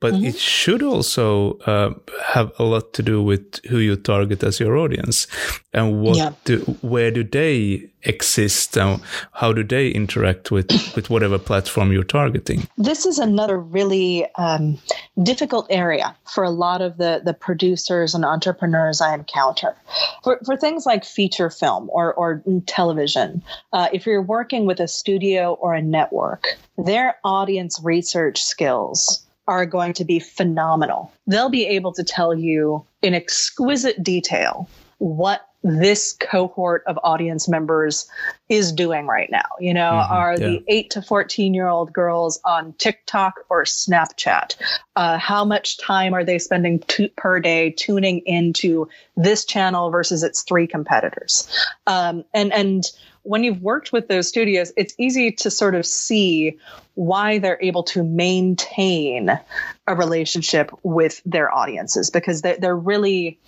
but 0.00 0.12
mm-hmm. 0.12 0.26
it 0.26 0.36
should 0.36 0.82
also 0.82 1.58
uh, 1.60 1.94
have 2.22 2.52
a 2.58 2.64
lot 2.64 2.92
to 2.92 3.02
do 3.02 3.22
with 3.22 3.64
who 3.66 3.78
you 3.78 3.96
target 3.96 4.42
as 4.42 4.60
your 4.60 4.76
audience 4.76 5.26
and 5.72 6.02
what 6.02 6.16
yeah. 6.16 6.32
do, 6.44 6.58
where 6.82 7.10
do 7.10 7.24
they 7.24 7.90
exist 8.02 8.76
and 8.76 9.00
how 9.32 9.52
do 9.52 9.64
they 9.64 9.88
interact 9.88 10.50
with 10.50 10.70
with 10.94 11.10
whatever 11.10 11.38
platform 11.38 11.92
you're 11.92 12.04
targeting 12.04 12.68
this 12.78 13.04
is 13.04 13.18
another 13.18 13.58
really 13.58 14.26
um, 14.36 14.78
difficult 15.22 15.66
area 15.70 16.14
for 16.24 16.44
a 16.44 16.50
lot 16.50 16.80
of 16.80 16.98
the 16.98 17.20
the 17.24 17.34
producers 17.34 18.14
and 18.14 18.24
entrepreneurs 18.24 19.00
i 19.00 19.12
encounter 19.12 19.74
for, 20.22 20.38
for 20.44 20.56
things 20.56 20.86
like 20.86 21.04
feature 21.04 21.50
film 21.50 21.88
or, 21.90 22.14
or 22.14 22.42
television 22.66 23.42
uh, 23.72 23.88
if 23.92 24.06
you're 24.06 24.22
working 24.22 24.66
with 24.66 24.78
a 24.78 24.86
studio 24.86 25.54
or 25.54 25.74
a 25.74 25.82
network 25.82 26.56
their 26.78 27.16
audience 27.24 27.80
research 27.82 28.42
skills 28.44 29.25
are 29.48 29.66
going 29.66 29.92
to 29.94 30.04
be 30.04 30.18
phenomenal. 30.18 31.12
They'll 31.26 31.50
be 31.50 31.66
able 31.66 31.92
to 31.92 32.04
tell 32.04 32.34
you 32.34 32.84
in 33.02 33.14
exquisite 33.14 34.02
detail 34.02 34.68
what 34.98 35.48
this 35.62 36.16
cohort 36.20 36.84
of 36.86 36.98
audience 37.02 37.48
members 37.48 38.08
is 38.48 38.72
doing 38.72 39.06
right 39.06 39.30
now. 39.30 39.48
You 39.58 39.74
know, 39.74 39.90
mm-hmm, 39.90 40.12
are 40.12 40.32
yeah. 40.32 40.46
the 40.46 40.64
8 40.68 40.90
to 40.90 41.02
14 41.02 41.54
year 41.54 41.66
old 41.66 41.92
girls 41.92 42.40
on 42.44 42.72
TikTok 42.74 43.40
or 43.48 43.64
Snapchat? 43.64 44.56
Uh, 44.94 45.18
how 45.18 45.44
much 45.44 45.78
time 45.78 46.14
are 46.14 46.24
they 46.24 46.38
spending 46.38 46.78
to, 46.88 47.08
per 47.16 47.40
day 47.40 47.70
tuning 47.70 48.20
into 48.26 48.88
this 49.16 49.44
channel 49.44 49.90
versus 49.90 50.22
its 50.22 50.42
three 50.42 50.68
competitors? 50.68 51.48
Um, 51.86 52.24
and 52.32 52.52
and 52.52 52.84
when 53.26 53.44
you've 53.44 53.60
worked 53.60 53.92
with 53.92 54.08
those 54.08 54.28
studios, 54.28 54.72
it's 54.76 54.94
easy 54.98 55.32
to 55.32 55.50
sort 55.50 55.74
of 55.74 55.84
see 55.84 56.58
why 56.94 57.38
they're 57.38 57.58
able 57.60 57.82
to 57.82 58.02
maintain 58.02 59.38
a 59.86 59.94
relationship 59.94 60.70
with 60.82 61.20
their 61.26 61.52
audiences 61.52 62.10
because 62.10 62.42
they're, 62.42 62.56
they're 62.58 62.76
really 62.76 63.38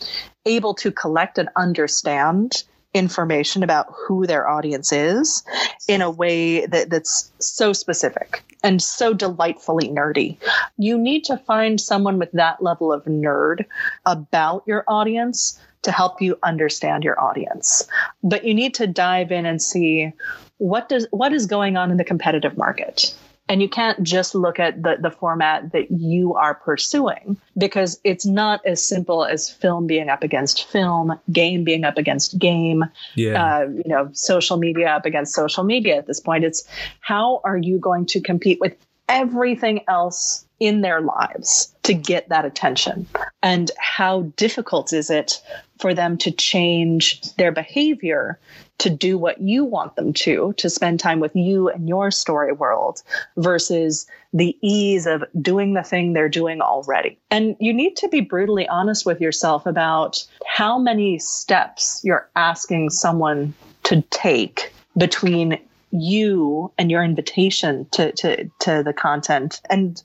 able 0.44 0.74
to 0.74 0.90
collect 0.90 1.38
and 1.38 1.48
understand 1.56 2.64
information 2.94 3.62
about 3.62 3.86
who 3.94 4.26
their 4.26 4.48
audience 4.48 4.92
is 4.92 5.44
in 5.86 6.02
a 6.02 6.10
way 6.10 6.66
that, 6.66 6.90
that's 6.90 7.30
so 7.38 7.72
specific 7.72 8.42
and 8.64 8.82
so 8.82 9.12
delightfully 9.12 9.88
nerdy. 9.88 10.36
You 10.78 10.98
need 10.98 11.24
to 11.24 11.36
find 11.36 11.80
someone 11.80 12.18
with 12.18 12.32
that 12.32 12.62
level 12.62 12.92
of 12.92 13.04
nerd 13.04 13.64
about 14.06 14.64
your 14.66 14.84
audience 14.88 15.60
to 15.82 15.92
help 15.92 16.20
you 16.20 16.38
understand 16.42 17.04
your 17.04 17.20
audience. 17.20 17.86
But 18.22 18.44
you 18.44 18.54
need 18.54 18.74
to 18.74 18.86
dive 18.86 19.32
in 19.32 19.46
and 19.46 19.60
see 19.60 20.12
what 20.58 20.88
does 20.88 21.06
what 21.10 21.32
is 21.32 21.46
going 21.46 21.76
on 21.76 21.90
in 21.90 21.96
the 21.96 22.04
competitive 22.04 22.56
market. 22.56 23.14
And 23.50 23.62
you 23.62 23.68
can't 23.68 24.02
just 24.02 24.34
look 24.34 24.60
at 24.60 24.82
the, 24.82 24.98
the 25.00 25.10
format 25.10 25.72
that 25.72 25.90
you 25.90 26.34
are 26.34 26.54
pursuing 26.54 27.38
because 27.56 27.98
it's 28.04 28.26
not 28.26 28.60
as 28.66 28.84
simple 28.84 29.24
as 29.24 29.48
film 29.50 29.86
being 29.86 30.10
up 30.10 30.22
against 30.22 30.64
film, 30.68 31.18
game 31.32 31.64
being 31.64 31.84
up 31.84 31.96
against 31.96 32.38
game, 32.38 32.84
yeah. 33.14 33.60
uh, 33.60 33.60
you 33.62 33.84
know, 33.86 34.10
social 34.12 34.58
media 34.58 34.88
up 34.88 35.06
against 35.06 35.32
social 35.32 35.64
media 35.64 35.96
at 35.96 36.06
this 36.06 36.20
point. 36.20 36.44
It's 36.44 36.68
how 37.00 37.40
are 37.42 37.56
you 37.56 37.78
going 37.78 38.04
to 38.06 38.20
compete 38.20 38.60
with 38.60 38.76
everything 39.08 39.80
else 39.88 40.44
in 40.60 40.80
their 40.80 41.00
lives 41.00 41.72
to 41.84 41.94
get 41.94 42.28
that 42.28 42.44
attention? 42.44 43.06
And 43.42 43.70
how 43.78 44.22
difficult 44.36 44.92
is 44.92 45.10
it 45.10 45.40
for 45.78 45.94
them 45.94 46.18
to 46.18 46.30
change 46.30 47.20
their 47.34 47.52
behavior 47.52 48.38
to 48.78 48.90
do 48.90 49.18
what 49.18 49.40
you 49.40 49.64
want 49.64 49.96
them 49.96 50.12
to, 50.12 50.54
to 50.56 50.70
spend 50.70 51.00
time 51.00 51.20
with 51.20 51.34
you 51.34 51.68
and 51.68 51.88
your 51.88 52.10
story 52.10 52.52
world 52.52 53.02
versus 53.36 54.06
the 54.32 54.56
ease 54.62 55.06
of 55.06 55.24
doing 55.40 55.74
the 55.74 55.82
thing 55.82 56.12
they're 56.12 56.28
doing 56.28 56.60
already. 56.60 57.18
And 57.30 57.56
you 57.58 57.72
need 57.72 57.96
to 57.96 58.08
be 58.08 58.20
brutally 58.20 58.68
honest 58.68 59.04
with 59.04 59.20
yourself 59.20 59.66
about 59.66 60.24
how 60.46 60.78
many 60.78 61.18
steps 61.18 62.00
you're 62.04 62.28
asking 62.36 62.90
someone 62.90 63.52
to 63.84 64.02
take 64.10 64.72
between 64.96 65.58
you 65.90 66.70
and 66.76 66.90
your 66.90 67.02
invitation 67.02 67.86
to 67.90 68.12
to 68.12 68.50
to 68.60 68.82
the 68.82 68.92
content 68.92 69.60
and 69.70 70.02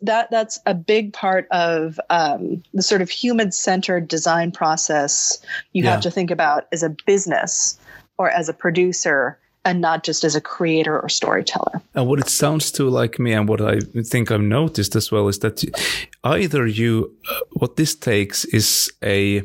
that 0.00 0.30
that's 0.30 0.58
a 0.66 0.74
big 0.74 1.12
part 1.12 1.46
of 1.50 2.00
um, 2.10 2.62
the 2.72 2.82
sort 2.82 3.02
of 3.02 3.10
human 3.10 3.52
centered 3.52 4.08
design 4.08 4.50
process 4.50 5.38
you 5.72 5.84
yeah. 5.84 5.90
have 5.90 6.00
to 6.00 6.10
think 6.10 6.30
about 6.30 6.66
as 6.72 6.82
a 6.82 6.88
business 7.04 7.78
or 8.18 8.30
as 8.30 8.48
a 8.48 8.54
producer 8.54 9.38
and 9.66 9.80
not 9.80 10.04
just 10.04 10.22
as 10.22 10.36
a 10.36 10.40
creator 10.40 10.98
or 10.98 11.08
storyteller. 11.08 11.82
And 11.94 12.06
what 12.06 12.20
it 12.20 12.28
sounds 12.28 12.70
to 12.72 12.88
like 12.88 13.18
me, 13.18 13.32
and 13.32 13.48
what 13.48 13.60
I 13.60 13.80
think 13.80 14.30
I've 14.30 14.40
noticed 14.40 14.94
as 14.94 15.10
well, 15.10 15.26
is 15.26 15.40
that 15.40 15.64
either 16.22 16.66
you, 16.68 17.12
uh, 17.28 17.40
what 17.54 17.74
this 17.74 17.96
takes 17.96 18.44
is 18.44 18.92
a 19.02 19.42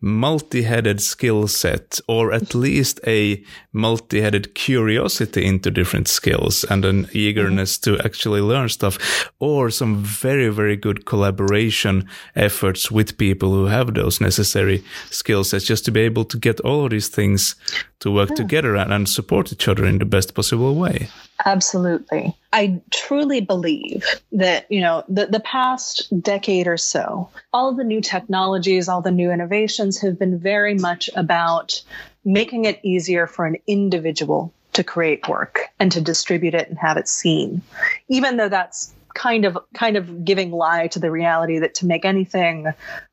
multi 0.00 0.62
headed 0.62 1.00
skill 1.00 1.46
set, 1.46 2.00
or 2.08 2.32
at 2.32 2.52
least 2.52 2.98
a 3.06 3.44
multi 3.72 4.20
headed 4.20 4.54
curiosity 4.54 5.44
into 5.44 5.70
different 5.70 6.08
skills 6.08 6.64
and 6.64 6.84
an 6.84 7.08
eagerness 7.12 7.78
mm-hmm. 7.78 7.96
to 7.96 8.04
actually 8.04 8.40
learn 8.40 8.68
stuff, 8.68 9.30
or 9.38 9.70
some 9.70 10.02
very, 10.02 10.48
very 10.48 10.76
good 10.76 11.06
collaboration 11.06 12.08
efforts 12.34 12.90
with 12.90 13.18
people 13.18 13.50
who 13.52 13.66
have 13.66 13.94
those 13.94 14.20
necessary 14.20 14.82
skill 15.10 15.44
sets 15.44 15.64
just 15.64 15.84
to 15.84 15.90
be 15.90 16.00
able 16.00 16.24
to 16.24 16.38
get 16.38 16.60
all 16.60 16.84
of 16.84 16.90
these 16.90 17.08
things 17.08 17.54
to 18.00 18.10
work 18.10 18.30
yeah. 18.30 18.36
together 18.36 18.76
and, 18.76 18.92
and 18.92 19.08
support 19.08 19.52
each 19.52 19.68
other 19.68 19.86
in 19.86 19.98
the 19.98 20.04
best 20.04 20.34
possible 20.34 20.74
way. 20.74 21.08
Absolutely. 21.44 22.34
I 22.52 22.80
truly 22.90 23.40
believe 23.40 24.04
that, 24.32 24.66
you 24.70 24.80
know, 24.80 25.04
the, 25.08 25.26
the 25.26 25.40
past 25.40 26.08
decade 26.20 26.66
or 26.66 26.76
so, 26.76 27.30
all 27.52 27.72
the 27.74 27.84
new 27.84 28.00
technologies, 28.00 28.88
all 28.88 29.02
the 29.02 29.12
new 29.12 29.30
innovations 29.30 30.00
have 30.00 30.18
been 30.18 30.38
very 30.38 30.74
much 30.74 31.08
about 31.14 31.82
making 32.24 32.64
it 32.64 32.80
easier 32.82 33.26
for 33.26 33.46
an 33.46 33.56
individual 33.66 34.52
to 34.72 34.84
create 34.84 35.28
work 35.28 35.68
and 35.78 35.92
to 35.92 36.00
distribute 36.00 36.54
it 36.54 36.68
and 36.68 36.78
have 36.78 36.96
it 36.96 37.08
seen. 37.08 37.62
Even 38.08 38.36
though 38.36 38.48
that's 38.48 38.92
kind 39.14 39.44
of 39.44 39.58
kind 39.74 39.96
of 39.96 40.24
giving 40.24 40.52
lie 40.52 40.86
to 40.86 40.98
the 40.98 41.10
reality 41.10 41.58
that 41.58 41.74
to 41.74 41.86
make 41.86 42.04
anything 42.04 42.66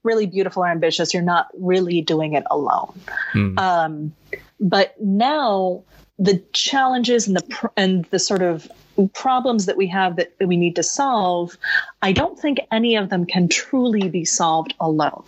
really 0.04 0.26
beautiful 0.26 0.64
or 0.64 0.68
ambitious, 0.68 1.14
you're 1.14 1.24
not 1.24 1.48
really 1.58 2.02
doing 2.02 2.34
it 2.34 2.44
alone. 2.52 3.00
Mm. 3.34 3.60
Um, 3.60 4.14
but 4.60 4.96
now 5.02 5.84
the 6.20 6.44
challenges 6.54 7.28
and 7.28 7.38
the 7.38 7.72
and 7.76 8.06
the 8.06 8.20
sort 8.20 8.42
of 8.42 8.68
problems 9.14 9.66
that 9.68 9.78
we 9.78 9.88
have 9.88 10.16
that, 10.16 10.38
that 10.40 10.48
we 10.48 10.58
need 10.58 10.76
to 10.76 10.84
solve, 10.84 11.58
I 12.02 12.12
don't 12.12 12.38
think 12.38 12.60
any 12.72 12.96
of 12.96 13.10
them 13.10 13.26
can 13.26 13.48
truly 13.48 14.10
be 14.10 14.26
solved 14.26 14.74
alone. 14.80 15.24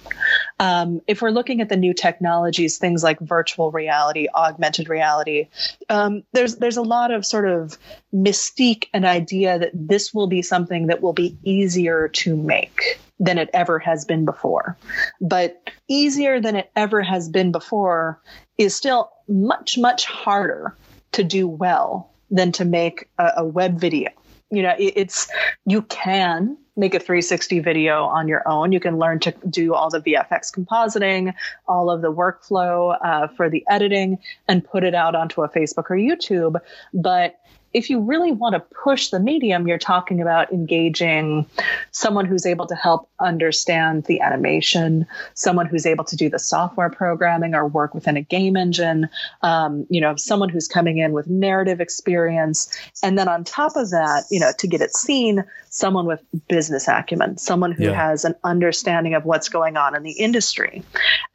Um, 0.60 1.02
if 1.08 1.22
we're 1.22 1.30
looking 1.30 1.62
at 1.62 1.70
the 1.70 1.78
new 1.78 1.94
technologies, 1.94 2.78
things 2.78 3.04
like 3.04 3.20
virtual 3.20 3.72
reality, 3.72 4.28
augmented 4.34 4.90
reality, 4.90 5.48
um, 5.90 6.24
there's 6.34 6.56
there's 6.58 6.78
a 6.78 6.82
lot 6.82 7.12
of 7.12 7.26
sort 7.26 7.48
of 7.48 7.78
mystique 8.14 8.86
and 8.94 9.06
idea 9.06 9.60
that 9.60 9.72
this 9.74 10.14
will 10.14 10.28
be 10.28 10.42
something 10.42 10.88
that 10.88 11.02
will 11.02 11.14
be 11.14 11.38
easier 11.44 12.08
to 12.10 12.36
make 12.36 13.00
than 13.20 13.38
it 13.38 13.50
ever 13.54 13.80
has 13.80 14.06
been 14.06 14.26
before. 14.26 14.78
But 15.22 15.70
easier 15.88 16.40
than 16.40 16.56
it 16.56 16.72
ever 16.76 17.02
has 17.02 17.30
been 17.30 17.52
before 17.52 18.20
is 18.58 18.76
still 18.76 19.12
much, 19.28 19.78
much 19.78 20.06
harder 20.06 20.76
to 21.12 21.24
do 21.24 21.48
well 21.48 22.10
than 22.32 22.52
to 22.54 22.66
make 22.66 23.10
a, 23.18 23.32
a 23.38 23.46
web 23.46 23.80
video. 23.80 24.10
You 24.52 24.64
know, 24.64 24.76
it, 24.78 24.94
it's, 24.96 25.30
you 25.66 25.84
can 25.84 26.58
make 26.76 26.96
a 26.96 27.00
360 27.00 27.60
video 27.60 28.06
on 28.06 28.28
your 28.28 28.42
own. 28.48 28.72
You 28.72 28.80
can 28.80 28.98
learn 28.98 29.20
to 29.20 29.34
do 29.50 29.74
all 29.74 29.90
the 29.90 30.00
VFX 30.00 30.52
compositing, 30.52 31.34
all 31.68 31.90
of 31.92 32.02
the 32.02 32.12
workflow 32.12 32.98
uh, 33.04 33.28
for 33.28 33.50
the 33.50 33.64
editing, 33.70 34.18
and 34.48 34.64
put 34.64 34.84
it 34.84 34.96
out 34.96 35.14
onto 35.14 35.44
a 35.44 35.50
Facebook 35.50 35.90
or 35.90 35.98
YouTube. 35.98 36.60
But 36.94 37.40
if 37.74 37.90
you 37.90 38.00
really 38.00 38.32
want 38.32 38.54
to 38.54 38.60
push 38.60 39.10
the 39.10 39.20
medium, 39.20 39.68
you're 39.68 39.78
talking 39.78 40.22
about 40.22 40.52
engaging 40.52 41.46
someone 41.92 42.26
who's 42.26 42.46
able 42.46 42.66
to 42.68 42.76
help 42.76 43.10
understand 43.20 44.06
the 44.06 44.22
animation, 44.22 45.06
someone 45.36 45.66
who's 45.66 45.86
able 45.86 46.04
to 46.06 46.16
do 46.16 46.30
the 46.30 46.40
software 46.40 46.90
programming 46.90 47.54
or 47.54 47.68
work 47.68 47.94
within 47.94 48.18
a 48.18 48.22
game 48.22 48.58
engine, 48.58 49.10
um, 49.44 49.86
you 49.90 50.02
know, 50.02 50.16
someone 50.16 50.50
who's 50.50 50.68
coming 50.68 50.98
in 50.98 51.12
with 51.12 51.28
narrative 51.28 51.80
experience. 51.80 52.76
And 53.04 53.18
then 53.18 53.28
on 53.28 53.44
top 53.44 53.76
of 53.76 53.92
that, 53.92 54.24
you 54.32 54.40
know, 54.40 54.52
to 54.58 54.68
get 54.68 54.82
it 54.82 54.96
seen, 54.96 55.44
someone 55.70 56.06
with 56.06 56.24
business 56.48 56.88
acumen, 56.88 57.38
someone 57.38 57.72
who 57.72 57.86
yeah. 57.86 57.94
has 57.94 58.26
an 58.26 58.36
understanding 58.44 59.14
of 59.14 59.26
what's 59.26 59.50
going 59.50 59.78
on 59.78 59.96
in 59.96 60.04
the 60.04 60.12
industry. 60.12 60.84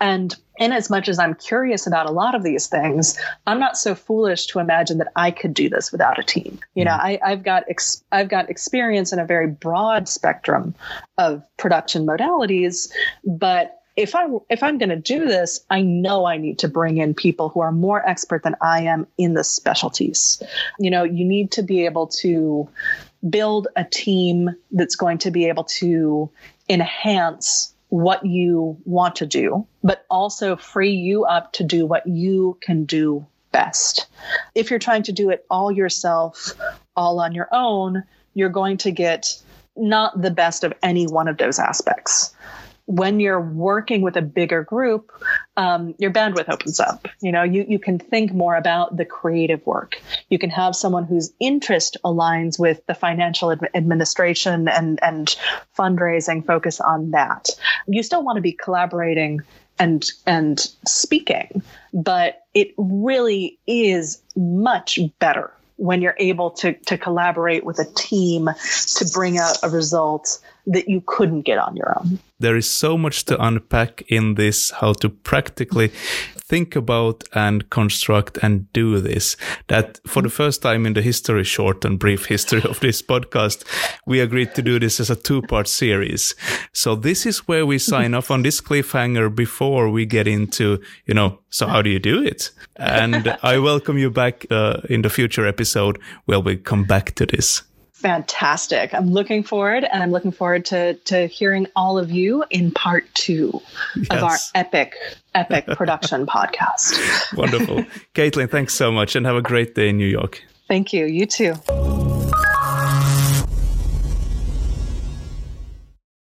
And 0.00 0.34
in 0.58 0.72
as 0.72 0.88
much 0.88 1.08
as 1.08 1.18
I'm 1.18 1.34
curious 1.34 1.86
about 1.86 2.06
a 2.06 2.12
lot 2.12 2.34
of 2.34 2.42
these 2.42 2.66
things, 2.68 3.18
I'm 3.46 3.58
not 3.58 3.76
so 3.76 3.94
foolish 3.94 4.46
to 4.48 4.58
imagine 4.58 4.98
that 4.98 5.12
I 5.16 5.30
could 5.30 5.54
do 5.54 5.68
this 5.68 5.90
without 5.90 6.18
a 6.18 6.22
team. 6.22 6.60
You 6.74 6.84
know, 6.84 6.92
mm. 6.92 7.20
I, 7.22 7.30
have 7.30 7.42
got 7.42 7.64
ex- 7.68 8.04
I've 8.12 8.28
got 8.28 8.50
experience 8.50 9.12
in 9.12 9.18
a 9.18 9.24
very 9.24 9.48
broad 9.48 10.08
spectrum 10.08 10.74
of 11.18 11.42
production 11.56 12.06
modalities, 12.06 12.90
but 13.24 13.80
if 13.96 14.14
I 14.14 14.26
if 14.50 14.62
I'm 14.62 14.78
going 14.78 14.88
to 14.88 14.96
do 14.96 15.26
this, 15.26 15.60
I 15.70 15.80
know 15.80 16.24
I 16.24 16.36
need 16.36 16.58
to 16.60 16.68
bring 16.68 16.98
in 16.98 17.14
people 17.14 17.48
who 17.48 17.60
are 17.60 17.70
more 17.70 18.06
expert 18.08 18.42
than 18.42 18.56
I 18.60 18.82
am 18.82 19.06
in 19.18 19.34
the 19.34 19.44
specialties. 19.44 20.42
You 20.80 20.90
know, 20.90 21.04
you 21.04 21.24
need 21.24 21.52
to 21.52 21.62
be 21.62 21.84
able 21.84 22.08
to 22.08 22.68
build 23.28 23.68
a 23.76 23.84
team 23.84 24.50
that's 24.72 24.96
going 24.96 25.18
to 25.18 25.30
be 25.30 25.48
able 25.48 25.64
to 25.64 26.30
enhance 26.68 27.73
what 27.94 28.26
you 28.26 28.76
want 28.84 29.14
to 29.14 29.24
do, 29.24 29.64
but 29.84 30.04
also 30.10 30.56
free 30.56 30.90
you 30.90 31.24
up 31.24 31.52
to 31.52 31.62
do 31.62 31.86
what 31.86 32.04
you 32.08 32.58
can 32.60 32.84
do 32.84 33.24
best. 33.52 34.08
If 34.56 34.68
you're 34.68 34.80
trying 34.80 35.04
to 35.04 35.12
do 35.12 35.30
it 35.30 35.46
all 35.48 35.70
yourself, 35.70 36.54
all 36.96 37.20
on 37.20 37.36
your 37.36 37.48
own, 37.52 38.02
you're 38.34 38.48
going 38.48 38.78
to 38.78 38.90
get 38.90 39.40
not 39.76 40.20
the 40.20 40.32
best 40.32 40.64
of 40.64 40.74
any 40.82 41.06
one 41.06 41.28
of 41.28 41.36
those 41.36 41.60
aspects 41.60 42.34
when 42.86 43.18
you're 43.18 43.40
working 43.40 44.02
with 44.02 44.16
a 44.16 44.22
bigger 44.22 44.62
group, 44.62 45.10
um, 45.56 45.94
your 45.98 46.10
bandwidth 46.10 46.48
opens 46.48 46.80
up. 46.80 47.08
You 47.20 47.32
know, 47.32 47.42
you, 47.42 47.64
you 47.66 47.78
can 47.78 47.98
think 47.98 48.32
more 48.32 48.56
about 48.56 48.96
the 48.96 49.04
creative 49.04 49.64
work. 49.66 50.00
You 50.28 50.38
can 50.38 50.50
have 50.50 50.76
someone 50.76 51.04
whose 51.04 51.32
interest 51.40 51.96
aligns 52.04 52.58
with 52.58 52.84
the 52.86 52.94
financial 52.94 53.52
ad- 53.52 53.68
administration 53.74 54.68
and, 54.68 54.98
and 55.02 55.34
fundraising 55.76 56.44
focus 56.44 56.80
on 56.80 57.12
that. 57.12 57.50
You 57.86 58.02
still 58.02 58.22
want 58.22 58.36
to 58.36 58.42
be 58.42 58.52
collaborating 58.52 59.40
and 59.78 60.08
and 60.26 60.60
speaking, 60.86 61.62
but 61.92 62.42
it 62.54 62.74
really 62.76 63.58
is 63.66 64.22
much 64.36 65.00
better 65.18 65.52
when 65.76 66.02
you're 66.02 66.16
able 66.18 66.50
to 66.50 66.74
to 66.86 66.96
collaborate 66.98 67.64
with 67.64 67.78
a 67.78 67.84
team 67.94 68.48
to 68.96 69.10
bring 69.12 69.38
out 69.38 69.58
a 69.62 69.68
result 69.68 70.38
that 70.66 70.88
you 70.88 71.02
couldn't 71.06 71.42
get 71.42 71.58
on 71.58 71.76
your 71.76 71.98
own. 71.98 72.18
There 72.38 72.56
is 72.56 72.68
so 72.68 72.96
much 72.96 73.24
to 73.26 73.42
unpack 73.42 74.02
in 74.08 74.34
this, 74.34 74.70
how 74.70 74.92
to 74.94 75.08
practically 75.08 75.92
think 76.46 76.76
about 76.76 77.24
and 77.34 77.68
construct 77.70 78.38
and 78.42 78.70
do 78.72 79.00
this. 79.00 79.36
That 79.68 79.98
for 80.06 80.22
the 80.22 80.28
first 80.30 80.62
time 80.62 80.86
in 80.86 80.92
the 80.92 81.02
history, 81.02 81.44
short 81.44 81.84
and 81.84 81.98
brief 81.98 82.26
history 82.34 82.62
of 82.62 82.80
this 82.80 83.02
podcast, 83.02 83.64
we 84.06 84.20
agreed 84.20 84.54
to 84.54 84.62
do 84.62 84.78
this 84.78 85.00
as 85.00 85.10
a 85.10 85.16
two 85.16 85.42
part 85.42 85.68
series. 85.68 86.34
So 86.72 86.94
this 86.94 87.26
is 87.26 87.48
where 87.48 87.66
we 87.66 87.78
sign 87.78 88.14
off 88.14 88.30
on 88.30 88.42
this 88.42 88.60
cliffhanger 88.60 89.34
before 89.34 89.88
we 89.90 90.06
get 90.06 90.26
into, 90.26 90.80
you 91.06 91.14
know, 91.14 91.38
so 91.50 91.66
how 91.66 91.82
do 91.82 91.90
you 91.90 91.98
do 91.98 92.22
it? 92.22 92.50
And 92.76 93.36
I 93.42 93.58
welcome 93.58 93.98
you 93.98 94.10
back 94.10 94.46
uh, 94.50 94.80
in 94.90 95.02
the 95.02 95.10
future 95.10 95.46
episode 95.46 95.98
where 96.26 96.40
we 96.40 96.56
come 96.56 96.84
back 96.84 97.14
to 97.14 97.26
this 97.26 97.62
fantastic. 98.04 98.92
I'm 98.92 99.10
looking 99.10 99.42
forward 99.42 99.84
and 99.84 100.02
I'm 100.02 100.10
looking 100.10 100.30
forward 100.30 100.66
to 100.66 100.92
to 100.94 101.26
hearing 101.26 101.66
all 101.74 101.96
of 101.96 102.10
you 102.10 102.44
in 102.50 102.70
part 102.70 103.06
2 103.14 103.62
yes. 103.96 104.06
of 104.10 104.22
our 104.22 104.36
epic 104.54 104.94
epic 105.34 105.66
production 105.68 106.26
podcast. 106.26 107.34
Wonderful. 107.34 107.82
Caitlin, 108.14 108.50
thanks 108.50 108.74
so 108.74 108.92
much 108.92 109.16
and 109.16 109.24
have 109.24 109.36
a 109.36 109.42
great 109.42 109.74
day 109.74 109.88
in 109.88 109.96
New 109.96 110.06
York. 110.06 110.42
Thank 110.68 110.92
you. 110.92 111.06
You 111.06 111.24
too. 111.24 111.54